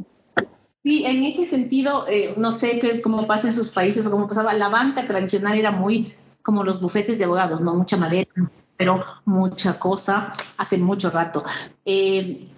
Sí, 0.82 1.04
en 1.04 1.22
ese 1.24 1.44
sentido, 1.44 2.06
eh, 2.08 2.32
no 2.38 2.50
sé 2.50 2.78
qué, 2.78 3.02
cómo 3.02 3.26
pasa 3.26 3.48
en 3.48 3.52
sus 3.52 3.68
países 3.68 4.06
o 4.06 4.10
cómo 4.10 4.26
pasaba, 4.26 4.54
la 4.54 4.70
banca 4.70 5.06
tradicional 5.06 5.58
era 5.58 5.70
muy 5.70 6.14
como 6.40 6.64
los 6.64 6.80
bufetes 6.80 7.18
de 7.18 7.24
abogados, 7.24 7.60
no 7.60 7.74
mucha 7.74 7.98
madera, 7.98 8.30
pero 8.78 9.04
mucha 9.26 9.78
cosa 9.78 10.30
hace 10.56 10.78
mucho 10.78 11.10
rato. 11.10 11.44
Eh, 11.84 12.48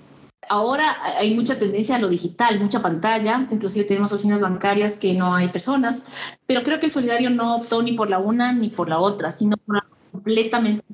Ahora 0.48 0.96
hay 1.18 1.34
mucha 1.34 1.58
tendencia 1.58 1.96
a 1.96 1.98
lo 1.98 2.08
digital, 2.08 2.58
mucha 2.60 2.80
pantalla, 2.80 3.46
inclusive 3.50 3.84
tenemos 3.84 4.12
oficinas 4.12 4.40
bancarias 4.40 4.96
que 4.96 5.14
no 5.14 5.34
hay 5.34 5.48
personas, 5.48 6.02
pero 6.46 6.62
creo 6.62 6.80
que 6.80 6.86
el 6.86 6.92
solidario 6.92 7.30
no 7.30 7.56
optó 7.56 7.82
ni 7.82 7.92
por 7.92 8.10
la 8.10 8.18
una 8.18 8.52
ni 8.52 8.68
por 8.68 8.88
la 8.88 8.98
otra, 8.98 9.30
sino 9.30 9.56
por 9.56 9.76
algo 9.76 9.96
completamente 10.12 10.84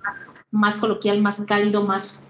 más 0.51 0.77
coloquial, 0.77 1.21
más 1.21 1.41
cálido, 1.47 1.85
más 1.85 2.21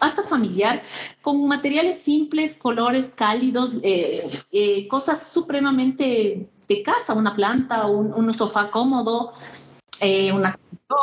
hasta 0.00 0.22
familiar, 0.22 0.82
con 1.22 1.46
materiales 1.46 1.98
simples, 1.98 2.54
colores 2.54 3.12
cálidos, 3.14 3.74
eh, 3.82 4.28
eh, 4.52 4.88
cosas 4.88 5.30
supremamente 5.30 6.48
de 6.66 6.82
casa, 6.82 7.12
una 7.12 7.36
planta, 7.36 7.86
un, 7.86 8.32
sofá 8.32 8.70
cómodo, 8.70 9.32
eh, 10.00 10.32
una 10.32 10.58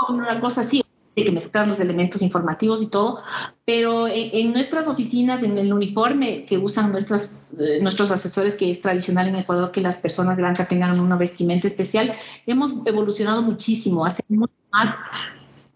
una 0.10 0.40
cosa 0.40 0.62
así, 0.62 0.84
hay 1.16 1.26
que 1.26 1.32
mezclar 1.32 1.68
los 1.68 1.80
elementos 1.80 2.22
informativos 2.22 2.82
y 2.82 2.88
todo, 2.88 3.20
pero 3.66 4.08
en, 4.08 4.52
nuestras 4.52 4.88
oficinas, 4.88 5.44
en 5.44 5.58
el 5.58 5.72
uniforme 5.72 6.46
que 6.46 6.58
usan 6.58 6.92
nuestras, 6.92 7.42
eh, 7.60 7.80
nuestros 7.82 8.12
asesores, 8.12 8.56
que 8.56 8.70
es 8.70 8.82
tradicional 8.82 9.28
en 9.28 9.36
Ecuador 9.36 9.72
que 9.72 9.82
las 9.82 9.98
personas 9.98 10.38
de 10.38 10.44
banca 10.44 10.68
tengan 10.68 11.00
una 11.00 11.16
vestimenta 11.16 11.68
especial, 11.68 12.14
hemos 12.46 12.74
evolucionado 12.86 13.42
muchísimo, 13.42 14.06
hacemos 14.06 14.50
más 14.72 14.96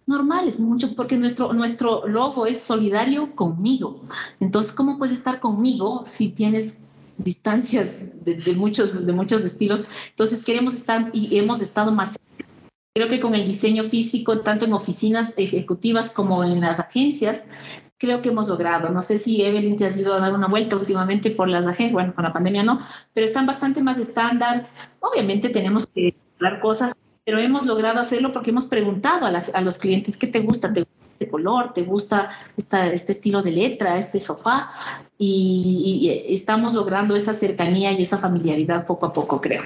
normales, 0.08 0.60
mucho, 0.60 0.96
porque 0.96 1.18
nuestro, 1.18 1.54
nuestro 1.54 2.08
logo 2.08 2.48
es 2.48 2.62
solidario 2.62 3.36
conmigo. 3.36 4.02
Entonces, 4.40 4.72
¿cómo 4.72 4.98
puedes 4.98 5.16
estar 5.16 5.40
conmigo 5.40 6.04
si 6.06 6.30
tienes 6.30 6.80
distancias 7.18 8.08
de, 8.24 8.56
muchos, 8.56 9.06
de 9.06 9.14
muchos 9.14 9.44
estilos? 9.44 9.84
Entonces, 10.10 10.44
queremos 10.44 10.74
estar 10.74 11.10
y 11.14 11.38
hemos 11.38 11.60
estado 11.60 11.92
más 11.92 12.18
Creo 12.98 13.10
que 13.10 13.20
con 13.20 13.36
el 13.36 13.46
diseño 13.46 13.84
físico, 13.84 14.40
tanto 14.40 14.66
en 14.66 14.74
oficinas 14.74 15.36
ejecutivas 15.38 16.10
como 16.10 16.44
en 16.44 16.62
las 16.62 16.80
agencias, 16.80 17.44
creo 18.00 18.24
que 18.24 18.30
hemos 18.30 18.48
logrado. 18.48 18.90
No 18.90 19.04
sé 19.04 19.20
si 19.20 19.44
Evelyn 19.44 19.76
te 19.76 19.86
has 19.86 19.96
ido 19.98 20.16
a 20.16 20.20
dar 20.20 20.34
una 20.34 20.48
vuelta 20.48 20.78
últimamente 20.78 21.30
por 21.30 21.48
las 21.48 21.68
agencias, 21.68 21.92
bueno, 21.92 22.16
con 22.16 22.24
la 22.24 22.34
pandemia 22.34 22.64
no, 22.64 22.80
pero 23.14 23.24
están 23.24 23.46
bastante 23.46 23.84
más 23.84 24.00
estándar. 24.00 24.66
Obviamente 25.00 25.50
tenemos 25.50 25.86
que 25.86 26.16
hablar 26.38 26.60
cosas, 26.60 26.94
pero 27.24 27.38
hemos 27.38 27.68
logrado 27.68 28.00
hacerlo 28.00 28.32
porque 28.32 28.50
hemos 28.50 28.66
preguntado 28.66 29.28
a, 29.28 29.62
los 29.62 29.78
clientes 29.78 30.18
qué 30.18 30.26
te 30.26 30.40
gusta, 30.40 30.74
te 30.74 30.80
gusta 30.80 30.96
este 31.20 31.30
color, 31.30 31.74
te 31.74 31.84
gusta 31.84 32.30
esta, 32.58 32.92
este 32.92 33.12
estilo 33.12 33.44
de 33.44 33.52
letra, 33.52 34.00
este 34.00 34.20
sofá, 34.20 34.72
y 35.20 36.26
estamos 36.30 36.74
logrando 36.74 37.16
esa 37.16 37.34
cercanía 37.34 37.92
y 37.92 38.02
esa 38.02 38.18
familiaridad 38.18 38.88
poco 38.88 39.06
a 39.06 39.14
poco, 39.14 39.40
creo. 39.40 39.62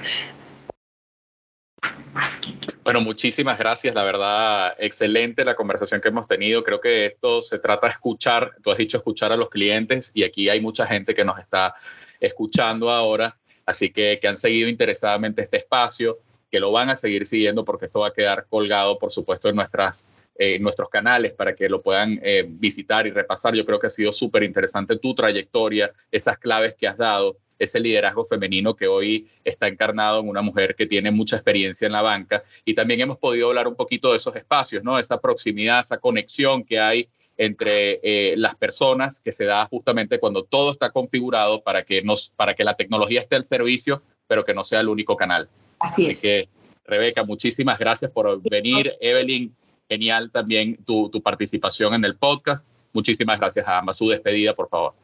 Bueno, 2.92 3.06
muchísimas 3.06 3.58
gracias. 3.58 3.94
La 3.94 4.04
verdad, 4.04 4.74
excelente 4.78 5.46
la 5.46 5.54
conversación 5.54 6.02
que 6.02 6.08
hemos 6.08 6.28
tenido. 6.28 6.62
Creo 6.62 6.78
que 6.78 7.06
esto 7.06 7.40
se 7.40 7.58
trata 7.58 7.86
de 7.86 7.92
escuchar. 7.94 8.50
Tú 8.62 8.70
has 8.70 8.76
dicho 8.76 8.98
escuchar 8.98 9.32
a 9.32 9.36
los 9.38 9.48
clientes 9.48 10.10
y 10.12 10.24
aquí 10.24 10.50
hay 10.50 10.60
mucha 10.60 10.84
gente 10.86 11.14
que 11.14 11.24
nos 11.24 11.38
está 11.38 11.74
escuchando 12.20 12.90
ahora. 12.90 13.38
Así 13.64 13.90
que, 13.90 14.18
que 14.20 14.28
han 14.28 14.36
seguido 14.36 14.68
interesadamente 14.68 15.40
este 15.40 15.56
espacio, 15.56 16.18
que 16.50 16.60
lo 16.60 16.70
van 16.70 16.90
a 16.90 16.94
seguir 16.94 17.24
siguiendo 17.24 17.64
porque 17.64 17.86
esto 17.86 18.00
va 18.00 18.08
a 18.08 18.12
quedar 18.12 18.44
colgado, 18.50 18.98
por 18.98 19.10
supuesto, 19.10 19.48
en 19.48 19.56
nuestras 19.56 20.04
eh, 20.34 20.58
nuestros 20.58 20.90
canales 20.90 21.32
para 21.32 21.54
que 21.54 21.70
lo 21.70 21.80
puedan 21.80 22.20
eh, 22.22 22.44
visitar 22.46 23.06
y 23.06 23.10
repasar. 23.10 23.54
Yo 23.54 23.64
creo 23.64 23.78
que 23.78 23.86
ha 23.86 23.90
sido 23.90 24.12
súper 24.12 24.42
interesante 24.42 24.98
tu 24.98 25.14
trayectoria, 25.14 25.92
esas 26.10 26.36
claves 26.36 26.74
que 26.74 26.86
has 26.86 26.98
dado 26.98 27.38
ese 27.62 27.80
liderazgo 27.80 28.24
femenino 28.24 28.74
que 28.74 28.88
hoy 28.88 29.28
está 29.44 29.68
encarnado 29.68 30.20
en 30.20 30.28
una 30.28 30.42
mujer 30.42 30.74
que 30.74 30.86
tiene 30.86 31.10
mucha 31.10 31.36
experiencia 31.36 31.86
en 31.86 31.92
la 31.92 32.02
banca. 32.02 32.42
Y 32.64 32.74
también 32.74 33.00
hemos 33.00 33.18
podido 33.18 33.48
hablar 33.48 33.68
un 33.68 33.76
poquito 33.76 34.10
de 34.10 34.16
esos 34.16 34.34
espacios, 34.34 34.82
¿no? 34.82 34.98
Esa 34.98 35.20
proximidad, 35.20 35.80
esa 35.80 35.98
conexión 35.98 36.64
que 36.64 36.80
hay 36.80 37.08
entre 37.36 38.00
eh, 38.02 38.36
las 38.36 38.56
personas 38.56 39.20
que 39.20 39.32
se 39.32 39.44
da 39.44 39.66
justamente 39.66 40.18
cuando 40.18 40.44
todo 40.44 40.72
está 40.72 40.90
configurado 40.90 41.62
para 41.62 41.84
que, 41.84 42.02
nos, 42.02 42.30
para 42.36 42.54
que 42.54 42.64
la 42.64 42.74
tecnología 42.74 43.20
esté 43.20 43.36
al 43.36 43.46
servicio, 43.46 44.02
pero 44.26 44.44
que 44.44 44.54
no 44.54 44.64
sea 44.64 44.80
el 44.80 44.88
único 44.88 45.16
canal. 45.16 45.48
Así, 45.78 46.10
es. 46.10 46.20
que, 46.20 46.48
Rebeca, 46.84 47.24
muchísimas 47.24 47.78
gracias 47.78 48.10
por 48.10 48.42
venir. 48.42 48.92
Evelyn, 49.00 49.54
genial 49.88 50.30
también 50.30 50.78
tu, 50.84 51.10
tu 51.10 51.22
participación 51.22 51.94
en 51.94 52.04
el 52.04 52.16
podcast. 52.16 52.66
Muchísimas 52.92 53.38
gracias 53.38 53.66
a 53.66 53.78
ambas. 53.78 53.96
Su 53.96 54.08
despedida, 54.08 54.54
por 54.54 54.68
favor. 54.68 54.94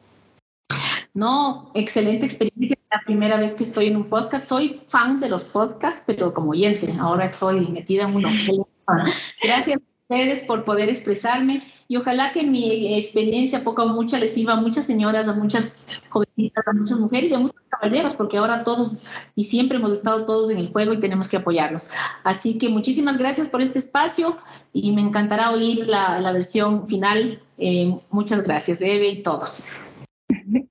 No, 1.13 1.71
excelente 1.73 2.25
experiencia. 2.25 2.77
La 2.91 3.01
primera 3.05 3.37
vez 3.37 3.55
que 3.55 3.63
estoy 3.63 3.87
en 3.87 3.97
un 3.97 4.05
podcast. 4.05 4.45
Soy 4.45 4.81
fan 4.87 5.19
de 5.19 5.29
los 5.29 5.43
podcasts, 5.43 6.03
pero 6.05 6.33
como 6.33 6.51
oyente. 6.51 6.93
Ahora 6.99 7.25
estoy 7.25 7.67
metida 7.67 8.03
en 8.03 8.15
uno. 8.15 8.29
Gracias 9.43 9.77
a 9.77 9.81
ustedes 10.09 10.43
por 10.43 10.65
poder 10.65 10.89
expresarme 10.89 11.61
y 11.87 11.97
ojalá 11.97 12.31
que 12.31 12.43
mi 12.43 12.97
experiencia 12.97 13.63
poco 13.63 13.83
o 13.83 13.87
mucho 13.89 14.17
les 14.17 14.33
sirva 14.33 14.53
a 14.53 14.55
muchas 14.55 14.85
señoras, 14.85 15.27
a 15.27 15.33
muchas 15.33 16.01
jovencitas, 16.09 16.67
a 16.67 16.73
muchas 16.73 16.99
mujeres 16.99 17.31
y 17.31 17.35
a 17.35 17.39
muchos 17.39 17.61
caballeros, 17.69 18.15
porque 18.15 18.37
ahora 18.37 18.63
todos 18.63 19.05
y 19.35 19.43
siempre 19.43 19.77
hemos 19.77 19.91
estado 19.91 20.25
todos 20.25 20.49
en 20.49 20.57
el 20.57 20.71
juego 20.71 20.93
y 20.93 20.99
tenemos 20.99 21.27
que 21.27 21.37
apoyarlos. 21.37 21.89
Así 22.23 22.57
que 22.57 22.69
muchísimas 22.69 23.17
gracias 23.17 23.47
por 23.47 23.61
este 23.61 23.79
espacio 23.79 24.37
y 24.73 24.91
me 24.91 25.01
encantará 25.01 25.51
oír 25.51 25.87
la, 25.87 26.31
versión 26.31 26.87
final. 26.87 27.41
Eh, 27.57 27.95
muchas 28.09 28.43
gracias, 28.43 28.81
Eve 28.81 29.09
y 29.09 29.23
todos. 29.23 29.65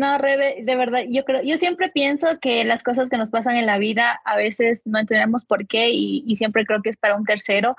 No, 0.00 0.16
Rebe, 0.16 0.62
de 0.62 0.76
verdad, 0.76 1.00
yo 1.10 1.26
creo, 1.26 1.42
yo 1.42 1.58
siempre 1.58 1.90
pienso 1.90 2.26
que 2.40 2.64
las 2.64 2.82
cosas 2.82 3.10
que 3.10 3.18
nos 3.18 3.28
pasan 3.28 3.56
en 3.56 3.66
la 3.66 3.76
vida 3.76 4.18
a 4.24 4.34
veces 4.34 4.80
no 4.86 4.98
entendemos 4.98 5.44
por 5.44 5.66
qué 5.66 5.90
y, 5.90 6.36
siempre 6.36 6.64
creo 6.64 6.80
que 6.80 6.88
es 6.88 6.96
para 6.96 7.16
un 7.16 7.26
tercero. 7.26 7.76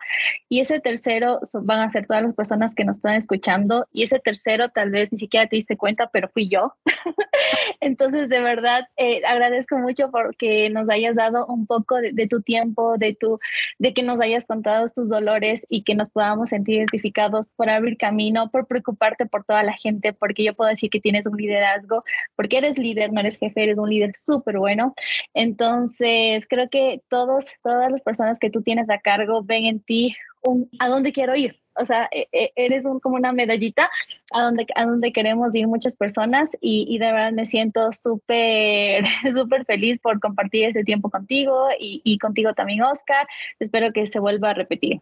Y 0.48 0.60
ese 0.60 0.80
tercero 0.80 1.40
van 1.64 1.80
a 1.80 1.90
ser 1.90 2.06
todas 2.06 2.22
las 2.22 2.36
personas 2.36 2.76
que 2.76 2.86
nos 2.86 2.98
están 2.98 3.16
escuchando 3.16 3.88
y 3.92 4.04
ese 4.04 4.20
tercero 4.20 4.70
tal 4.70 4.92
vez 4.92 5.12
ni 5.12 5.18
siquiera 5.18 5.48
te 5.48 5.56
diste 5.56 5.78
cuenta, 5.78 6.12
pero 6.14 6.30
fui 6.30 6.48
yo. 6.48 6.76
Entonces, 7.82 8.30
de 8.30 8.40
verdad, 8.40 8.88
eh, 8.98 9.24
agradezco 9.26 9.80
mucho 9.80 10.12
porque 10.12 10.70
nos 10.70 10.88
hayas 10.90 11.16
dado 11.16 11.48
un 11.48 11.66
poco 11.66 11.96
de, 11.96 12.12
de, 12.14 12.28
tu 12.28 12.44
tiempo, 12.44 13.00
de, 13.00 13.16
tu, 13.16 13.40
de 13.80 13.96
que 13.96 14.04
nos 14.04 14.22
hayas 14.22 14.46
contado 14.46 14.86
tus 14.94 15.10
dolores 15.10 15.66
y 15.70 15.82
que 15.82 15.96
nos 15.96 16.12
podamos 16.12 16.50
sentir 16.50 16.76
identificados 16.76 17.50
por 17.50 17.72
abrir 17.72 17.98
camino, 17.98 18.52
por 18.52 18.68
preocuparte 18.68 19.26
por 19.26 19.44
toda 19.44 19.64
la 19.64 19.74
gente, 19.74 20.14
porque 20.14 20.44
yo 20.44 20.54
puedo 20.54 20.70
decir 20.70 20.92
que 20.92 21.00
tienes 21.00 21.26
un 21.26 21.36
liderazgo 21.36 22.04
porque 22.36 22.58
eres 22.58 22.78
líder, 22.78 23.12
no 23.12 23.20
eres 23.20 23.38
jefe, 23.38 23.64
eres 23.64 23.78
un 23.78 23.90
líder 23.90 24.14
súper 24.16 24.58
bueno. 24.58 24.94
Entonces, 25.34 26.48
creo 26.48 26.70
que 26.70 27.02
todos, 27.10 27.46
todas 27.64 27.92
las 27.92 28.02
personas 28.02 28.40
que 28.40 28.50
tú 28.50 28.62
tienes 28.62 28.90
a 28.90 29.00
cargo 29.00 29.44
ven 29.44 29.66
en 29.66 29.80
ti 29.82 30.16
un, 30.44 30.70
a 30.80 30.88
dónde 30.88 31.12
quiero 31.12 31.36
ir. 31.36 31.60
O 31.76 31.86
sea, 31.86 32.10
e, 32.12 32.28
e, 32.32 32.52
eres 32.56 32.86
un, 32.86 33.00
como 33.00 33.16
una 33.16 33.32
medallita 33.32 33.90
a 34.32 34.42
donde, 34.42 34.66
a 34.76 34.86
donde 34.86 35.14
queremos 35.14 35.56
ir 35.56 35.68
muchas 35.68 35.96
personas 35.96 36.52
y, 36.60 36.86
y 36.90 36.98
de 36.98 37.12
verdad 37.12 37.32
me 37.32 37.46
siento 37.46 37.92
súper, 37.94 39.06
súper 39.36 39.66
feliz 39.66 40.00
por 40.00 40.20
compartir 40.20 40.66
ese 40.66 40.84
tiempo 40.84 41.10
contigo 41.10 41.70
y, 41.80 42.02
y 42.04 42.18
contigo 42.18 42.54
también, 42.54 42.82
Oscar. 42.84 43.28
Espero 43.60 43.94
que 43.94 44.06
se 44.08 44.20
vuelva 44.20 44.50
a 44.52 44.54
repetir. 44.54 45.02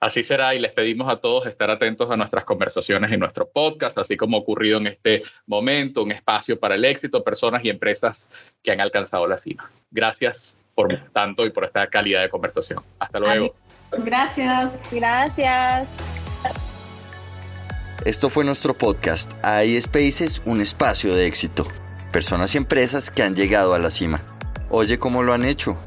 Así 0.00 0.22
será 0.22 0.54
y 0.54 0.58
les 0.58 0.72
pedimos 0.72 1.08
a 1.08 1.16
todos 1.16 1.46
estar 1.46 1.70
atentos 1.70 2.10
a 2.10 2.16
nuestras 2.16 2.44
conversaciones 2.44 3.12
en 3.12 3.20
nuestro 3.20 3.48
podcast, 3.48 3.98
así 3.98 4.16
como 4.16 4.36
ha 4.36 4.40
ocurrido 4.40 4.78
en 4.78 4.88
este 4.88 5.22
momento, 5.46 6.02
un 6.02 6.12
espacio 6.12 6.58
para 6.58 6.74
el 6.74 6.84
éxito, 6.84 7.24
personas 7.24 7.64
y 7.64 7.70
empresas 7.70 8.30
que 8.62 8.72
han 8.72 8.80
alcanzado 8.80 9.26
la 9.26 9.38
cima. 9.38 9.70
Gracias 9.90 10.58
por 10.74 10.94
tanto 11.12 11.46
y 11.46 11.50
por 11.50 11.64
esta 11.64 11.86
calidad 11.86 12.22
de 12.22 12.28
conversación. 12.28 12.82
Hasta 12.98 13.18
luego. 13.20 13.54
Gracias. 14.04 14.76
Gracias. 14.90 15.88
Esto 18.04 18.28
fue 18.28 18.44
nuestro 18.44 18.74
podcast 18.74 19.32
AI 19.42 19.80
Spaces, 19.80 20.42
un 20.44 20.60
espacio 20.60 21.14
de 21.14 21.26
éxito. 21.26 21.66
Personas 22.12 22.54
y 22.54 22.58
empresas 22.58 23.10
que 23.10 23.22
han 23.22 23.34
llegado 23.34 23.72
a 23.74 23.78
la 23.78 23.90
cima. 23.90 24.20
Oye 24.68 24.98
cómo 24.98 25.22
lo 25.22 25.32
han 25.32 25.44
hecho. 25.44 25.78